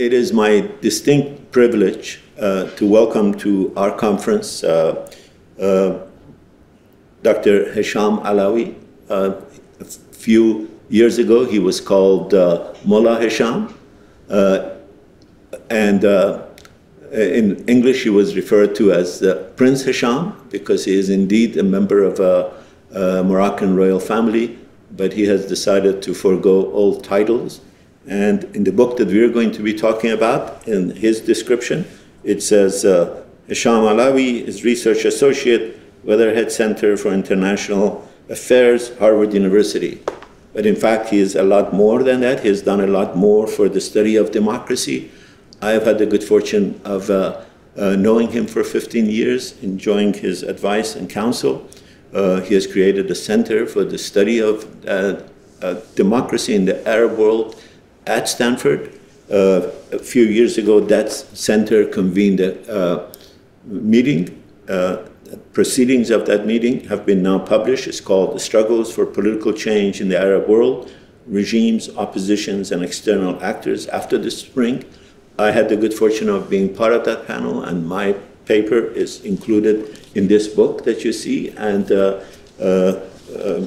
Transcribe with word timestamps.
it 0.00 0.14
is 0.14 0.32
my 0.32 0.66
distinct 0.80 1.52
privilege 1.52 2.22
uh, 2.38 2.64
to 2.70 2.88
welcome 2.88 3.34
to 3.34 3.70
our 3.76 3.94
conference 3.94 4.64
uh, 4.64 5.06
uh, 5.60 5.98
Dr. 7.22 7.66
Hicham 7.74 8.24
Alaoui. 8.24 8.76
Uh, 9.10 9.34
a 9.78 9.84
few 9.84 10.70
years 10.88 11.18
ago, 11.18 11.44
he 11.44 11.58
was 11.58 11.82
called 11.82 12.32
uh, 12.32 12.72
Moulay 12.82 13.26
Hicham. 13.26 13.74
Uh, 14.30 14.70
and 15.68 16.02
in 17.12 17.62
English, 17.68 18.02
he 18.02 18.08
was 18.08 18.34
referred 18.34 18.74
to 18.76 18.92
as 18.92 19.22
Prince 19.56 19.82
Hisham 19.82 20.34
because 20.48 20.86
he 20.86 20.98
is 20.98 21.10
indeed 21.10 21.58
a 21.58 21.62
member 21.62 22.02
of 22.02 22.20
a, 22.20 22.50
a 22.94 23.22
Moroccan 23.22 23.76
royal 23.76 24.00
family, 24.00 24.58
but 24.92 25.12
he 25.12 25.24
has 25.24 25.44
decided 25.44 26.00
to 26.04 26.14
forego 26.14 26.70
all 26.72 26.98
titles. 26.98 27.60
And 28.10 28.44
in 28.56 28.64
the 28.64 28.72
book 28.72 28.96
that 28.96 29.06
we're 29.06 29.30
going 29.30 29.52
to 29.52 29.62
be 29.62 29.72
talking 29.72 30.10
about, 30.10 30.66
in 30.66 30.90
his 30.96 31.20
description, 31.20 31.86
it 32.24 32.42
says 32.42 32.84
uh, 32.84 33.22
Hicham 33.48 33.84
Alaoui 33.88 34.42
is 34.42 34.64
research 34.64 35.04
associate, 35.04 35.78
Weatherhead 36.02 36.50
Center 36.50 36.96
for 36.96 37.12
International 37.12 38.06
Affairs, 38.28 38.98
Harvard 38.98 39.32
University. 39.32 40.02
But 40.52 40.66
in 40.66 40.74
fact, 40.74 41.10
he 41.10 41.20
is 41.20 41.36
a 41.36 41.44
lot 41.44 41.72
more 41.72 42.02
than 42.02 42.18
that. 42.22 42.40
He 42.40 42.48
has 42.48 42.62
done 42.62 42.80
a 42.80 42.86
lot 42.88 43.16
more 43.16 43.46
for 43.46 43.68
the 43.68 43.80
study 43.80 44.16
of 44.16 44.32
democracy. 44.32 45.12
I 45.62 45.70
have 45.70 45.84
had 45.84 45.98
the 45.98 46.06
good 46.06 46.24
fortune 46.24 46.80
of 46.84 47.10
uh, 47.10 47.42
uh, 47.76 47.94
knowing 47.94 48.32
him 48.32 48.48
for 48.48 48.64
15 48.64 49.06
years, 49.06 49.56
enjoying 49.62 50.14
his 50.14 50.42
advice 50.42 50.96
and 50.96 51.08
counsel. 51.08 51.68
Uh, 52.12 52.40
he 52.40 52.54
has 52.54 52.66
created 52.66 53.08
a 53.08 53.14
center 53.14 53.66
for 53.66 53.84
the 53.84 53.98
study 53.98 54.40
of 54.40 54.66
uh, 54.88 55.22
uh, 55.62 55.80
democracy 55.94 56.56
in 56.56 56.64
the 56.64 56.88
Arab 56.88 57.16
world 57.16 57.54
at 58.06 58.28
Stanford. 58.28 58.98
Uh, 59.30 59.70
a 59.92 59.98
few 59.98 60.24
years 60.24 60.58
ago, 60.58 60.80
that 60.80 61.10
center 61.10 61.86
convened 61.86 62.40
a 62.40 63.10
meeting. 63.64 64.42
Uh, 64.68 65.04
proceedings 65.52 66.10
of 66.10 66.26
that 66.26 66.46
meeting 66.46 66.88
have 66.88 67.06
been 67.06 67.22
now 67.22 67.38
published. 67.38 67.86
It's 67.86 68.00
called 68.00 68.34
The 68.34 68.40
Struggles 68.40 68.92
for 68.92 69.06
Political 69.06 69.52
Change 69.52 70.00
in 70.00 70.08
the 70.08 70.18
Arab 70.18 70.48
World 70.48 70.90
Regimes, 71.26 71.88
Oppositions, 71.96 72.72
and 72.72 72.82
External 72.82 73.40
Actors 73.42 73.86
After 73.86 74.18
the 74.18 74.30
Spring. 74.30 74.84
I 75.38 75.52
had 75.52 75.68
the 75.68 75.76
good 75.76 75.94
fortune 75.94 76.28
of 76.28 76.50
being 76.50 76.74
part 76.74 76.92
of 76.92 77.04
that 77.04 77.26
panel, 77.26 77.62
and 77.62 77.86
my 77.86 78.14
paper 78.46 78.78
is 78.78 79.24
included 79.24 80.00
in 80.14 80.26
this 80.28 80.48
book 80.48 80.84
that 80.84 81.04
you 81.04 81.12
see. 81.12 81.50
And 81.50 81.90
uh, 81.92 82.20
uh, 82.60 82.62
uh, 82.62 83.66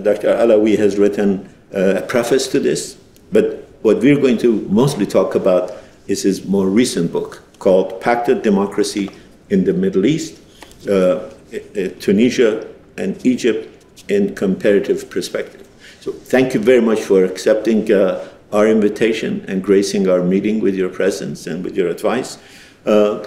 Dr. 0.00 0.28
Alaoui 0.34 0.76
has 0.78 0.98
written 0.98 1.48
a 1.72 2.02
preface 2.02 2.46
to 2.48 2.60
this, 2.60 2.98
but 3.32 3.67
what 3.82 3.98
we're 3.98 4.20
going 4.20 4.38
to 4.38 4.62
mostly 4.68 5.06
talk 5.06 5.34
about 5.34 5.72
is 6.06 6.22
his 6.22 6.44
more 6.44 6.68
recent 6.68 7.12
book 7.12 7.42
called 7.58 8.00
Pacted 8.00 8.42
Democracy 8.42 9.10
in 9.50 9.64
the 9.64 9.72
Middle 9.72 10.06
East, 10.06 10.40
uh, 10.88 11.30
Tunisia 12.00 12.68
and 12.96 13.24
Egypt 13.24 13.84
in 14.08 14.34
Comparative 14.34 15.08
Perspective. 15.10 15.68
So 16.00 16.12
thank 16.12 16.54
you 16.54 16.60
very 16.60 16.80
much 16.80 17.00
for 17.00 17.24
accepting 17.24 17.90
uh, 17.92 18.28
our 18.52 18.66
invitation 18.66 19.44
and 19.48 19.62
gracing 19.62 20.08
our 20.08 20.22
meeting 20.22 20.60
with 20.60 20.74
your 20.74 20.88
presence 20.88 21.46
and 21.46 21.64
with 21.64 21.76
your 21.76 21.88
advice. 21.88 22.38
Uh, 22.86 23.26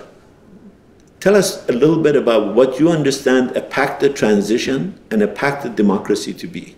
tell 1.20 1.36
us 1.36 1.68
a 1.70 1.74
little 1.74 2.02
bit 2.02 2.16
about 2.16 2.56
what 2.56 2.80
you 2.80 2.90
understand 2.90 3.56
a 3.56 3.62
pacted 3.62 4.16
transition 4.16 5.00
and 5.12 5.22
a 5.22 5.28
pacted 5.28 5.76
democracy 5.76 6.34
to 6.34 6.48
be. 6.48 6.76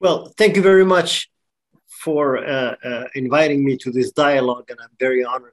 Well, 0.00 0.32
thank 0.38 0.56
you 0.56 0.62
very 0.62 0.84
much 0.84 1.30
for 2.02 2.38
uh, 2.38 2.74
uh, 2.82 3.04
inviting 3.14 3.64
me 3.64 3.76
to 3.76 3.90
this 3.92 4.10
dialogue, 4.12 4.70
and 4.70 4.78
I'm 4.82 4.96
very 4.98 5.22
honored 5.22 5.52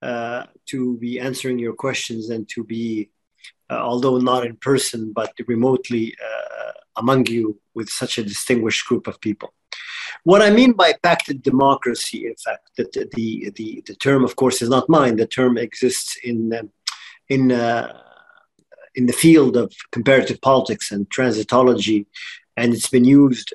uh, 0.00 0.44
to 0.66 0.96
be 0.98 1.18
answering 1.18 1.58
your 1.58 1.74
questions 1.74 2.30
and 2.30 2.48
to 2.50 2.62
be, 2.62 3.10
uh, 3.68 3.74
although 3.74 4.18
not 4.18 4.46
in 4.46 4.56
person, 4.56 5.12
but 5.12 5.32
remotely 5.48 6.14
uh, 6.22 6.72
among 6.96 7.26
you 7.26 7.58
with 7.74 7.88
such 7.88 8.18
a 8.18 8.22
distinguished 8.22 8.86
group 8.86 9.06
of 9.06 9.20
people. 9.20 9.52
What 10.22 10.40
I 10.40 10.50
mean 10.50 10.72
by 10.72 10.94
pacted 11.02 11.42
democracy, 11.42 12.26
in 12.26 12.36
fact, 12.36 12.70
that 12.76 12.92
the, 12.92 13.50
the, 13.56 13.82
the, 13.86 13.94
term, 13.96 14.24
of 14.24 14.36
course, 14.36 14.62
is 14.62 14.68
not 14.68 14.88
mine. 14.88 15.16
The 15.16 15.26
term 15.26 15.58
exists 15.58 16.16
in, 16.22 16.52
um, 16.54 16.70
in, 17.28 17.50
in 18.94 19.06
the 19.06 19.12
field 19.12 19.56
of 19.56 19.72
comparative 19.90 20.40
politics 20.40 20.90
and 20.92 21.08
transitology, 21.10 22.06
and 22.56 22.72
it's 22.72 22.88
been 22.88 23.04
used 23.04 23.52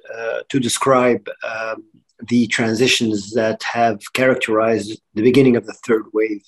to 0.50 0.60
describe 0.60 1.28
um, 1.44 1.84
the 2.28 2.48
transitions 2.48 3.32
that 3.32 3.64
have 3.64 4.00
characterized 4.14 5.02
the 5.14 5.22
beginning 5.22 5.56
of 5.56 5.66
the 5.66 5.74
third 5.86 6.06
wave 6.14 6.44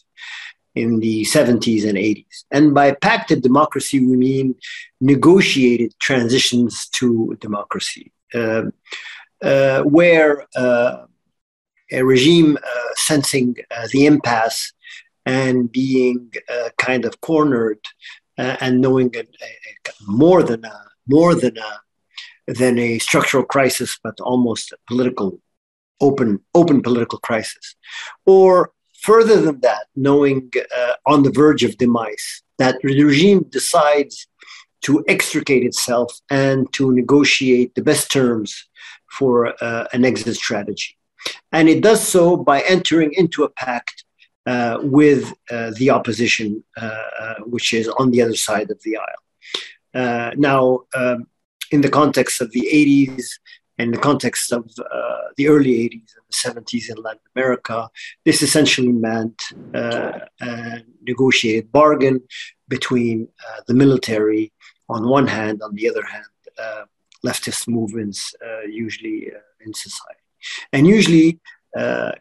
in 0.75 0.99
the 0.99 1.23
70s 1.23 1.87
and 1.87 1.97
80s. 1.97 2.45
And 2.51 2.73
by 2.73 2.93
pacted 2.93 3.43
democracy, 3.43 3.99
we 3.99 4.17
mean 4.17 4.55
negotiated 5.01 5.93
transitions 5.99 6.87
to 6.89 7.37
democracy, 7.39 8.11
uh, 8.33 8.63
uh, 9.41 9.83
where 9.83 10.47
uh, 10.55 11.05
a 11.91 12.03
regime 12.03 12.57
uh, 12.57 12.93
sensing 12.95 13.55
uh, 13.69 13.87
the 13.91 14.05
impasse 14.05 14.73
and 15.25 15.71
being 15.71 16.31
uh, 16.49 16.69
kind 16.77 17.05
of 17.05 17.21
cornered 17.21 17.79
and 18.35 18.81
knowing 18.81 19.15
a, 19.15 19.19
a, 19.19 19.91
more 20.07 20.41
than 20.41 20.65
a 20.65 20.85
more 21.07 21.35
than 21.35 21.55
a 21.57 21.79
than 22.47 22.77
a 22.77 22.99
structural 22.99 23.43
crisis, 23.43 23.99
but 24.03 24.19
almost 24.19 24.71
a 24.71 24.77
political 24.87 25.39
open 26.01 26.39
open 26.53 26.81
political 26.81 27.19
crisis, 27.19 27.75
or 28.25 28.71
further 29.01 29.41
than 29.41 29.59
that, 29.61 29.85
knowing 29.95 30.51
uh, 30.77 30.93
on 31.05 31.23
the 31.23 31.31
verge 31.31 31.63
of 31.63 31.77
demise 31.77 32.43
that 32.57 32.75
the 32.81 33.03
regime 33.03 33.43
decides 33.49 34.27
to 34.81 35.03
extricate 35.07 35.63
itself 35.63 36.19
and 36.29 36.71
to 36.73 36.91
negotiate 36.91 37.73
the 37.75 37.81
best 37.81 38.11
terms 38.11 38.67
for 39.09 39.53
uh, 39.63 39.85
an 39.93 40.03
exit 40.03 40.35
strategy, 40.35 40.97
and 41.51 41.69
it 41.69 41.81
does 41.81 42.05
so 42.05 42.35
by 42.35 42.61
entering 42.61 43.13
into 43.13 43.43
a 43.43 43.49
pact 43.49 44.03
uh, 44.45 44.77
with 44.81 45.33
uh, 45.49 45.71
the 45.77 45.89
opposition, 45.89 46.61
uh, 46.75 47.03
uh, 47.19 47.35
which 47.45 47.73
is 47.73 47.87
on 47.87 48.11
the 48.11 48.21
other 48.21 48.35
side 48.35 48.69
of 48.69 48.81
the 48.83 48.97
aisle. 48.97 50.33
now. 50.37 50.81
Um, 50.93 51.27
in 51.73 51.81
the 51.81 51.89
context 51.89 52.39
of 52.39 52.51
the 52.51 52.65
80s, 52.71 53.25
in 53.79 53.89
the 53.89 53.97
context 54.09 54.51
of 54.51 54.63
uh, 54.79 55.23
the 55.37 55.47
early 55.47 55.73
80s 55.85 56.09
and 56.17 56.25
the 56.29 56.37
70s 56.61 56.85
in 56.91 56.97
Latin 57.01 57.27
America, 57.35 57.89
this 58.25 58.43
essentially 58.43 58.93
meant 59.09 59.41
uh, 59.73 60.19
a 60.41 60.83
negotiated 61.01 61.71
bargain 61.71 62.21
between 62.67 63.27
uh, 63.45 63.61
the 63.67 63.73
military 63.73 64.53
on 64.87 65.01
one 65.17 65.27
hand, 65.37 65.61
on 65.63 65.73
the 65.73 65.89
other 65.89 66.05
hand, 66.13 66.33
uh, 66.63 66.83
leftist 67.25 67.67
movements, 67.67 68.19
uh, 68.45 68.65
usually 68.85 69.31
uh, 69.35 69.65
in 69.65 69.73
society. 69.73 70.25
And 70.71 70.85
usually 70.85 71.39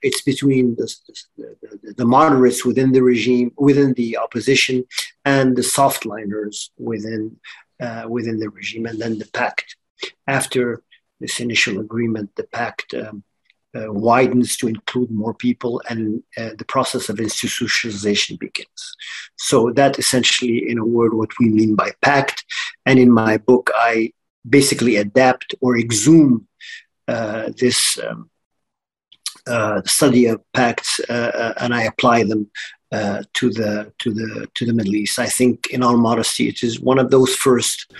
it's 0.06 0.22
between 0.22 0.66
the, 0.76 0.88
the, 1.36 1.94
the, 1.98 2.06
moderates 2.06 2.64
within 2.64 2.90
the 2.92 3.02
regime, 3.02 3.52
within 3.68 3.92
the 4.00 4.16
opposition, 4.16 4.76
and 5.26 5.54
the 5.58 5.66
softliners 5.78 6.70
within, 6.78 7.36
within 8.08 8.38
the 8.38 8.50
regime, 8.50 8.86
and 8.86 9.00
then 9.00 9.18
the 9.18 9.28
pact 9.32 9.76
after 10.26 10.82
this 11.20 11.40
initial 11.40 11.80
agreement, 11.80 12.30
the 12.36 12.44
pact 12.44 12.94
um, 12.94 13.22
uh, 13.74 13.90
widens 13.92 14.56
to 14.58 14.68
include 14.68 15.10
more 15.10 15.34
people 15.34 15.80
and 15.88 16.22
uh, 16.36 16.50
the 16.58 16.64
process 16.64 17.08
of 17.08 17.16
institutionalization 17.16 18.38
begins. 18.38 18.96
So, 19.36 19.70
that 19.72 19.98
essentially, 19.98 20.68
in 20.68 20.78
a 20.78 20.84
word, 20.84 21.14
what 21.14 21.30
we 21.38 21.48
mean 21.48 21.74
by 21.74 21.92
pact. 22.02 22.44
And 22.84 22.98
in 22.98 23.10
my 23.10 23.38
book, 23.38 23.70
I 23.74 24.12
basically 24.48 24.96
adapt 24.96 25.54
or 25.60 25.78
exhume 25.78 26.46
uh, 27.08 27.50
this 27.58 27.98
um, 27.98 28.30
uh, 29.46 29.82
study 29.84 30.26
of 30.26 30.40
pacts 30.52 31.00
uh, 31.08 31.12
uh, 31.12 31.54
and 31.58 31.74
I 31.74 31.82
apply 31.84 32.24
them 32.24 32.50
to 32.92 33.50
the 33.50 33.92
to 33.98 34.12
the 34.12 34.48
to 34.54 34.66
the 34.66 34.72
Middle 34.72 34.94
East. 34.94 35.18
I 35.18 35.26
think, 35.26 35.68
in 35.70 35.82
all 35.82 35.96
modesty, 35.96 36.48
it 36.48 36.62
is 36.62 36.80
one 36.80 36.98
of 36.98 37.10
those 37.10 37.34
first 37.34 37.92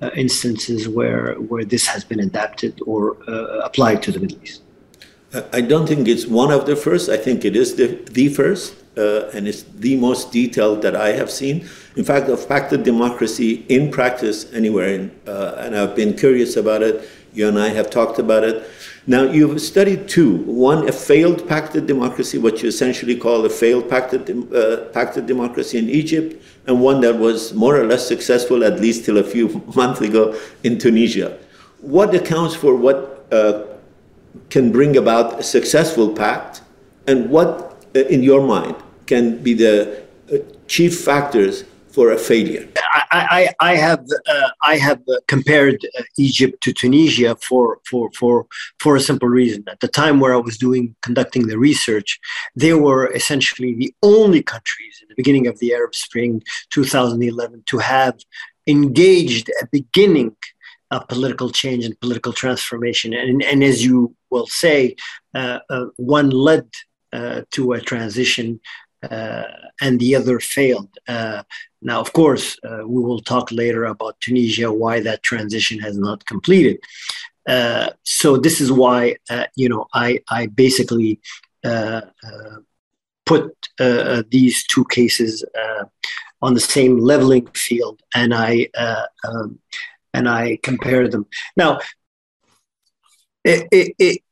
uh, 0.00 0.10
instances 0.14 0.88
where 0.88 1.34
where 1.34 1.64
this 1.64 1.86
has 1.86 2.04
been 2.04 2.20
adapted 2.20 2.80
or 2.86 3.16
uh, 3.28 3.58
applied 3.68 4.02
to 4.04 4.12
the 4.12 4.20
Middle 4.20 4.42
East? 4.42 4.62
I 5.52 5.60
don't 5.60 5.86
think 5.86 6.08
it's 6.08 6.26
one 6.26 6.50
of 6.50 6.64
the 6.64 6.74
first. 6.74 7.10
I 7.10 7.18
think 7.18 7.44
it 7.44 7.54
is 7.54 7.74
the, 7.74 7.86
the 8.12 8.30
first, 8.30 8.74
uh, 8.96 9.28
and 9.34 9.46
it's 9.46 9.62
the 9.62 9.94
most 9.96 10.32
detailed 10.32 10.80
that 10.82 10.96
I 10.96 11.12
have 11.12 11.30
seen. 11.30 11.68
In 11.96 12.04
fact, 12.04 12.30
of 12.30 12.48
pacted 12.48 12.82
democracy 12.82 13.66
in 13.68 13.90
practice 13.90 14.50
anywhere, 14.54 14.88
in, 14.88 15.10
uh, 15.26 15.56
and 15.58 15.76
I've 15.76 15.94
been 15.94 16.16
curious 16.16 16.56
about 16.56 16.82
it. 16.82 17.06
You 17.34 17.46
and 17.46 17.58
I 17.58 17.68
have 17.68 17.90
talked 17.90 18.18
about 18.18 18.42
it. 18.42 18.66
Now, 19.08 19.22
you've 19.22 19.58
studied 19.62 20.06
two. 20.06 20.36
One, 20.44 20.86
a 20.86 20.92
failed 20.92 21.48
pacted 21.48 21.86
democracy, 21.86 22.36
what 22.36 22.62
you 22.62 22.68
essentially 22.68 23.16
call 23.16 23.42
a 23.46 23.48
failed 23.48 23.88
pacted, 23.88 24.28
uh, 24.54 24.84
pacted 24.92 25.24
democracy 25.24 25.78
in 25.78 25.88
Egypt, 25.88 26.36
and 26.66 26.82
one 26.82 27.00
that 27.00 27.16
was 27.16 27.54
more 27.54 27.80
or 27.80 27.86
less 27.86 28.06
successful, 28.06 28.62
at 28.62 28.80
least 28.80 29.06
till 29.06 29.16
a 29.16 29.24
few 29.24 29.64
months 29.74 30.02
ago, 30.02 30.38
in 30.62 30.76
Tunisia. 30.78 31.38
What 31.80 32.14
accounts 32.14 32.54
for 32.54 32.76
what 32.76 33.26
uh, 33.32 33.62
can 34.50 34.70
bring 34.70 34.98
about 34.98 35.40
a 35.40 35.42
successful 35.42 36.12
pact, 36.12 36.60
and 37.06 37.30
what, 37.30 37.82
uh, 37.96 38.00
in 38.00 38.22
your 38.22 38.46
mind, 38.46 38.76
can 39.06 39.42
be 39.42 39.54
the 39.54 40.02
uh, 40.30 40.36
chief 40.66 41.00
factors 41.00 41.64
for 41.90 42.12
a 42.12 42.18
failure? 42.18 42.68
I, 42.92 43.48
I, 43.60 43.72
I 43.72 43.76
have 43.76 44.04
uh, 44.26 44.50
I 44.62 44.76
have 44.76 45.00
compared 45.26 45.86
uh, 45.98 46.02
Egypt 46.18 46.62
to 46.62 46.72
Tunisia 46.72 47.36
for, 47.36 47.78
for 47.88 48.10
for 48.12 48.46
for 48.80 48.96
a 48.96 49.00
simple 49.00 49.28
reason. 49.28 49.64
At 49.68 49.80
the 49.80 49.88
time 49.88 50.20
where 50.20 50.34
I 50.34 50.38
was 50.38 50.58
doing 50.58 50.94
conducting 51.02 51.46
the 51.46 51.58
research, 51.58 52.18
they 52.54 52.74
were 52.74 53.12
essentially 53.12 53.74
the 53.74 53.94
only 54.02 54.42
countries 54.42 54.98
in 55.02 55.08
the 55.08 55.14
beginning 55.16 55.46
of 55.46 55.58
the 55.58 55.74
Arab 55.74 55.94
Spring 55.94 56.42
2011 56.70 57.62
to 57.66 57.78
have 57.78 58.16
engaged 58.66 59.50
a 59.62 59.66
beginning 59.72 60.36
of 60.90 61.06
political 61.08 61.50
change 61.50 61.84
and 61.84 61.98
political 62.00 62.32
transformation. 62.32 63.12
And, 63.12 63.42
and 63.42 63.62
as 63.62 63.84
you 63.84 64.14
will 64.30 64.46
say, 64.46 64.96
uh, 65.34 65.58
uh, 65.68 65.86
one 65.96 66.30
led 66.30 66.66
uh, 67.12 67.42
to 67.52 67.72
a 67.72 67.80
transition 67.80 68.60
uh, 68.60 68.87
Uh, 69.02 69.44
and 69.80 70.00
the 70.00 70.16
other 70.16 70.40
failed. 70.40 70.88
Uh, 71.06 71.44
now, 71.80 72.00
of 72.00 72.12
course, 72.12 72.56
uh, 72.64 72.82
we 72.84 73.00
will 73.00 73.20
talk 73.20 73.52
later 73.52 73.84
about 73.84 74.18
Tunisia, 74.18 74.72
why 74.72 74.98
that 74.98 75.22
transition 75.22 75.78
has 75.78 75.96
not 75.96 76.26
completed. 76.26 76.80
Uh, 77.48 77.90
so 78.02 78.36
this 78.36 78.60
is 78.60 78.72
why, 78.72 79.14
uh, 79.30 79.44
you 79.54 79.68
know, 79.68 79.86
I, 79.94 80.18
I 80.28 80.46
basically 80.46 81.20
put 83.24 83.54
these 84.30 84.66
two 84.66 84.84
cases 84.90 85.44
on 86.42 86.54
the 86.54 86.60
same 86.60 86.98
leveling 86.98 87.46
field, 87.54 88.02
and 88.16 88.34
I 88.34 88.68
um, 89.24 89.60
and 90.12 90.28
I 90.28 90.58
compare 90.62 91.06
them. 91.08 91.26
Now, 91.56 91.78
it, 93.44 93.94
it, 93.98 94.22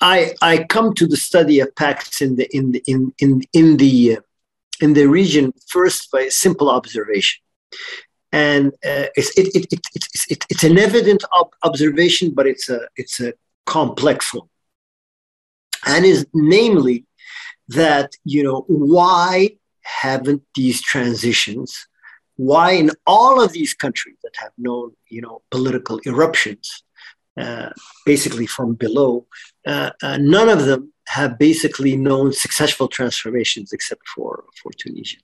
I 0.00 0.34
I 0.40 0.64
come 0.64 0.94
to 0.94 1.06
the 1.06 1.16
study 1.16 1.60
of 1.60 1.74
pacts 1.76 2.22
in 2.22 2.36
the 2.36 2.48
in 2.56 2.72
the 2.72 2.82
in 2.86 3.12
in 3.18 3.42
in 3.52 3.76
the 3.76 4.16
uh, 4.16 4.20
in 4.80 4.94
the 4.94 5.06
region 5.06 5.52
first 5.68 6.10
by 6.10 6.22
a 6.22 6.30
simple 6.30 6.70
observation, 6.70 7.42
and 8.32 8.68
uh, 8.84 9.06
it's 9.14 9.36
it, 9.38 9.48
it, 9.54 9.66
it, 9.72 9.80
it's 9.94 10.30
it, 10.30 10.46
it's 10.48 10.64
an 10.64 10.78
evident 10.78 11.22
ob- 11.38 11.54
observation, 11.62 12.32
but 12.34 12.46
it's 12.46 12.68
a 12.70 12.80
it's 12.96 13.20
a 13.20 13.34
complex 13.66 14.32
one, 14.32 14.48
and 15.86 16.04
is 16.04 16.26
namely 16.32 17.04
that 17.68 18.16
you 18.24 18.42
know 18.42 18.64
why 18.68 19.50
haven't 19.82 20.42
these 20.54 20.80
transitions 20.82 21.86
why 22.36 22.72
in 22.72 22.90
all 23.06 23.42
of 23.42 23.52
these 23.52 23.74
countries 23.74 24.16
that 24.22 24.32
have 24.36 24.52
known 24.56 24.90
you 25.08 25.20
know 25.20 25.42
political 25.50 26.00
eruptions 26.06 26.82
basically 28.06 28.46
from 28.46 28.74
below 28.74 29.26
uh, 29.66 29.90
uh, 30.02 30.18
none 30.20 30.48
of 30.48 30.64
them 30.64 30.92
have 31.06 31.38
basically 31.38 31.96
known 31.96 32.32
successful 32.32 32.88
transformations 32.88 33.72
except 33.72 34.04
for 34.14 34.44
for 34.60 34.70
tunisia. 34.78 35.18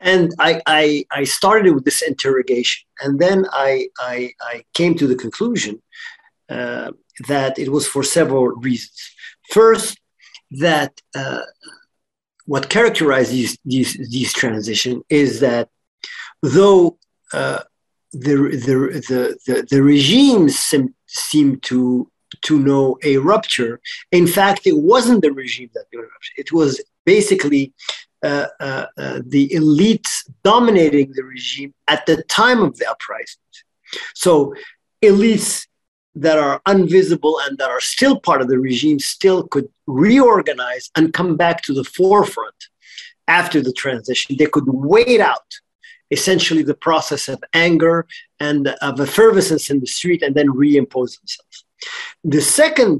And 0.00 0.30
I, 0.38 0.60
I, 0.66 1.06
I 1.10 1.24
started 1.24 1.72
with 1.74 1.84
this 1.84 2.02
interrogation 2.02 2.86
and 3.02 3.18
then 3.18 3.38
i 3.52 3.88
i, 3.98 4.16
I 4.52 4.54
came 4.78 4.94
to 4.96 5.06
the 5.06 5.18
conclusion 5.24 5.74
uh, 6.48 6.90
that 7.28 7.58
it 7.58 7.70
was 7.70 7.86
for 7.86 8.02
several 8.02 8.46
reasons. 8.68 8.98
First 9.50 9.98
that 10.50 10.92
uh, 11.14 11.40
what 12.46 12.68
characterizes 12.68 13.32
these, 13.32 13.58
these, 13.64 14.10
these 14.10 14.32
transition 14.32 15.02
is 15.08 15.40
that 15.40 15.68
though 16.42 16.98
uh, 17.32 17.60
the, 18.12 18.36
the, 18.66 18.76
the, 19.08 19.38
the, 19.46 19.66
the 19.70 19.82
regimes 19.82 20.58
seem, 20.58 20.94
seem 21.14 21.60
to, 21.60 22.10
to 22.42 22.58
know 22.58 22.98
a 23.04 23.16
rupture, 23.18 23.80
in 24.12 24.26
fact, 24.26 24.66
it 24.66 24.76
wasn't 24.76 25.22
the 25.22 25.32
regime 25.32 25.70
that 25.74 25.84
knew 25.92 26.00
a 26.00 26.02
rupture. 26.02 26.32
It 26.36 26.52
was 26.52 26.82
basically 27.04 27.72
uh, 28.22 28.46
uh, 28.58 28.86
uh, 28.96 29.20
the 29.26 29.48
elites 29.50 30.28
dominating 30.42 31.12
the 31.14 31.24
regime 31.24 31.74
at 31.88 32.06
the 32.06 32.22
time 32.24 32.62
of 32.62 32.76
the 32.78 32.90
uprisings. 32.90 33.64
So 34.14 34.54
elites 35.02 35.66
that 36.14 36.38
are 36.38 36.60
invisible 36.66 37.38
and 37.44 37.58
that 37.58 37.70
are 37.70 37.80
still 37.80 38.18
part 38.18 38.40
of 38.40 38.48
the 38.48 38.58
regime 38.58 38.98
still 38.98 39.46
could 39.48 39.68
reorganize 39.86 40.90
and 40.96 41.12
come 41.12 41.36
back 41.36 41.62
to 41.64 41.74
the 41.74 41.84
forefront 41.84 42.54
after 43.28 43.60
the 43.60 43.72
transition. 43.72 44.36
They 44.38 44.46
could 44.46 44.64
wait 44.66 45.20
out 45.20 45.50
essentially 46.16 46.64
the 46.64 46.80
process 46.88 47.22
of 47.34 47.38
anger 47.68 47.98
and 48.48 48.62
of 48.88 48.94
effervescence 49.06 49.64
in 49.72 49.78
the 49.80 49.92
street 49.98 50.20
and 50.24 50.34
then 50.38 50.48
reimpose 50.62 51.12
themselves. 51.18 51.56
The 52.36 52.44
second 52.62 52.98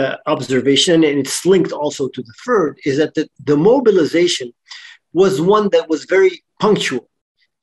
uh, 0.00 0.16
observation, 0.34 0.96
and 1.08 1.16
it's 1.22 1.40
linked 1.52 1.72
also 1.82 2.04
to 2.14 2.22
the 2.28 2.36
third, 2.44 2.72
is 2.88 2.94
that 3.00 3.12
the, 3.16 3.24
the 3.50 3.58
mobilization 3.70 4.48
was 5.20 5.34
one 5.56 5.66
that 5.74 5.86
was 5.92 6.00
very 6.16 6.34
punctual. 6.64 7.04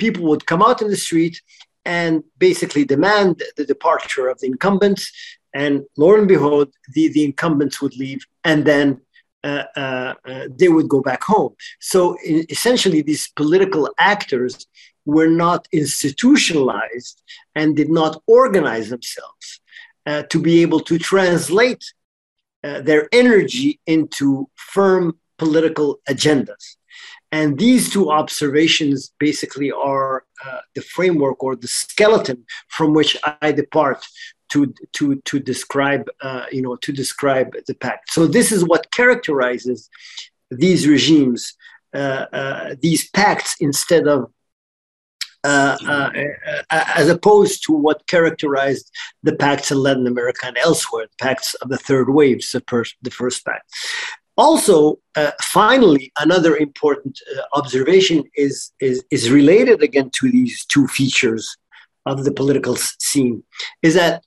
People 0.03 0.23
would 0.29 0.45
come 0.51 0.63
out 0.67 0.81
in 0.83 0.89
the 0.93 1.03
street 1.09 1.35
and 1.85 2.13
basically 2.47 2.83
demand 2.95 3.31
the 3.57 3.67
departure 3.73 4.27
of 4.31 4.35
the 4.39 4.47
incumbents. 4.53 5.03
And 5.63 5.73
lo 6.01 6.09
and 6.19 6.27
behold, 6.35 6.67
the, 6.95 7.05
the 7.15 7.23
incumbents 7.29 7.77
would 7.81 7.95
leave, 8.03 8.21
and 8.49 8.59
then 8.71 8.87
they 9.43 10.69
would 10.69 10.89
go 10.89 11.01
back 11.01 11.23
home. 11.23 11.55
So 11.79 12.17
essentially, 12.23 13.01
these 13.01 13.29
political 13.35 13.89
actors 13.97 14.67
were 15.05 15.27
not 15.27 15.67
institutionalized 15.71 17.21
and 17.55 17.75
did 17.75 17.89
not 17.89 18.21
organize 18.27 18.89
themselves 18.89 19.61
uh, 20.05 20.23
to 20.23 20.39
be 20.39 20.61
able 20.61 20.79
to 20.81 20.97
translate 20.97 21.83
uh, 22.63 22.81
their 22.81 23.09
energy 23.11 23.79
into 23.85 24.49
firm 24.55 25.17
political 25.37 25.99
agendas. 26.09 26.77
And 27.31 27.57
these 27.57 27.89
two 27.89 28.11
observations 28.11 29.11
basically 29.19 29.71
are 29.71 30.23
uh, 30.45 30.59
the 30.75 30.81
framework 30.81 31.43
or 31.43 31.55
the 31.55 31.67
skeleton 31.67 32.45
from 32.69 32.93
which 32.93 33.17
I 33.41 33.51
depart 33.51 34.05
to 34.53 34.73
to 34.93 35.15
to 35.29 35.39
describe 35.39 36.03
uh, 36.21 36.45
you 36.51 36.61
know 36.61 36.75
to 36.85 36.91
describe 36.91 37.49
the 37.67 37.75
pact. 37.85 38.13
So 38.15 38.27
this 38.27 38.51
is 38.51 38.63
what 38.63 38.91
characterizes 38.91 39.89
these 40.51 40.87
regimes, 40.87 41.55
uh, 41.93 42.25
uh, 42.41 42.75
these 42.81 43.09
pacts, 43.09 43.55
instead 43.59 44.07
of. 44.07 44.31
Uh, 45.45 45.75
uh, 45.85 46.09
uh, 46.69 46.85
as 46.95 47.09
opposed 47.09 47.65
to 47.65 47.73
what 47.73 48.07
characterized 48.07 48.89
the 49.23 49.35
pacts 49.35 49.71
in 49.71 49.77
Latin 49.77 50.07
America 50.07 50.45
and 50.45 50.57
elsewhere, 50.57 51.05
the 51.05 51.21
pacts 51.25 51.53
of 51.55 51.67
the 51.67 51.77
third 51.77 52.07
wave, 52.09 52.39
the 52.53 52.63
first, 53.11 53.43
pact. 53.45 53.65
Also, 54.37 54.99
finally, 55.41 56.13
another 56.17 56.55
important 56.55 57.19
observation 57.51 58.23
is, 58.37 58.71
is, 58.79 59.03
is 59.11 59.29
related 59.31 59.83
again 59.83 60.09
to 60.11 60.31
these 60.31 60.65
two 60.67 60.87
features 60.87 61.57
of 62.05 62.23
the 62.23 62.31
political 62.31 62.77
scene, 62.77 63.43
is 63.81 63.95
that 63.95 64.13
uh, 64.15 64.19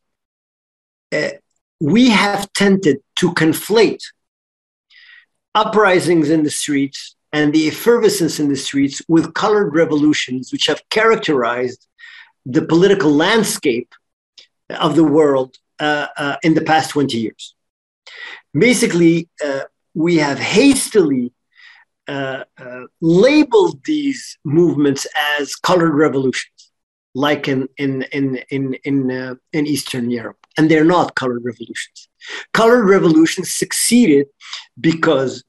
we 1.80 2.10
have 2.10 2.52
tended 2.52 2.98
to 3.16 3.32
conflate 3.34 4.02
uprisings 5.54 6.30
in 6.30 6.42
the 6.42 6.50
streets 6.50 7.16
and 7.32 7.52
the 7.52 7.68
effervescence 7.68 8.38
in 8.38 8.48
the 8.48 8.56
streets 8.56 9.02
with 9.08 9.34
colored 9.34 9.74
revolutions, 9.74 10.52
which 10.52 10.66
have 10.66 10.82
characterized 10.90 11.86
the 12.44 12.62
political 12.62 13.10
landscape 13.10 13.92
of 14.70 14.96
the 14.96 15.04
world 15.04 15.56
uh, 15.80 16.06
uh, 16.16 16.36
in 16.42 16.54
the 16.54 16.62
past 16.62 16.90
20 16.90 17.18
years. 17.18 17.54
Basically, 18.54 19.28
uh, 19.44 19.62
we 19.94 20.16
have 20.16 20.38
hastily 20.38 21.32
uh, 22.08 22.44
uh, 22.58 22.82
labeled 23.00 23.82
these 23.84 24.38
movements 24.44 25.06
as 25.38 25.56
colored 25.56 25.94
revolutions, 25.94 26.70
like 27.14 27.48
in, 27.48 27.68
in, 27.76 28.02
in, 28.12 28.36
in, 28.50 28.74
in, 28.84 29.38
in 29.52 29.66
Eastern 29.66 30.10
Europe 30.10 30.45
and 30.56 30.70
they're 30.70 30.84
not 30.84 31.14
colored 31.14 31.44
revolutions. 31.44 32.08
Colored 32.52 32.86
revolutions 32.88 33.52
succeeded 33.52 34.26
because 34.80 35.44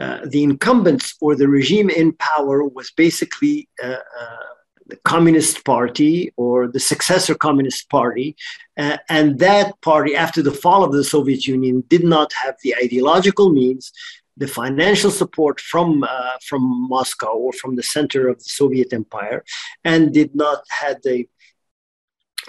uh, 0.00 0.20
the 0.26 0.42
incumbents 0.42 1.16
or 1.20 1.34
the 1.34 1.48
regime 1.48 1.90
in 1.90 2.12
power 2.12 2.64
was 2.64 2.90
basically 2.92 3.68
uh, 3.82 3.96
uh, 4.20 4.48
the 4.86 4.96
Communist 5.04 5.64
Party 5.64 6.32
or 6.36 6.68
the 6.68 6.80
successor 6.80 7.34
Communist 7.34 7.88
Party. 7.90 8.36
Uh, 8.76 8.96
and 9.08 9.38
that 9.38 9.80
party, 9.82 10.14
after 10.14 10.40
the 10.42 10.52
fall 10.52 10.82
of 10.84 10.92
the 10.92 11.04
Soviet 11.04 11.46
Union, 11.46 11.84
did 11.88 12.04
not 12.04 12.32
have 12.32 12.56
the 12.62 12.74
ideological 12.76 13.50
means, 13.50 13.92
the 14.36 14.46
financial 14.46 15.10
support 15.10 15.60
from, 15.60 16.04
uh, 16.04 16.36
from 16.46 16.62
Moscow 16.88 17.34
or 17.34 17.52
from 17.52 17.74
the 17.74 17.82
center 17.82 18.28
of 18.28 18.38
the 18.38 18.48
Soviet 18.48 18.92
Empire, 18.92 19.44
and 19.84 20.14
did 20.14 20.34
not 20.34 20.62
have 20.70 21.02
the 21.02 21.28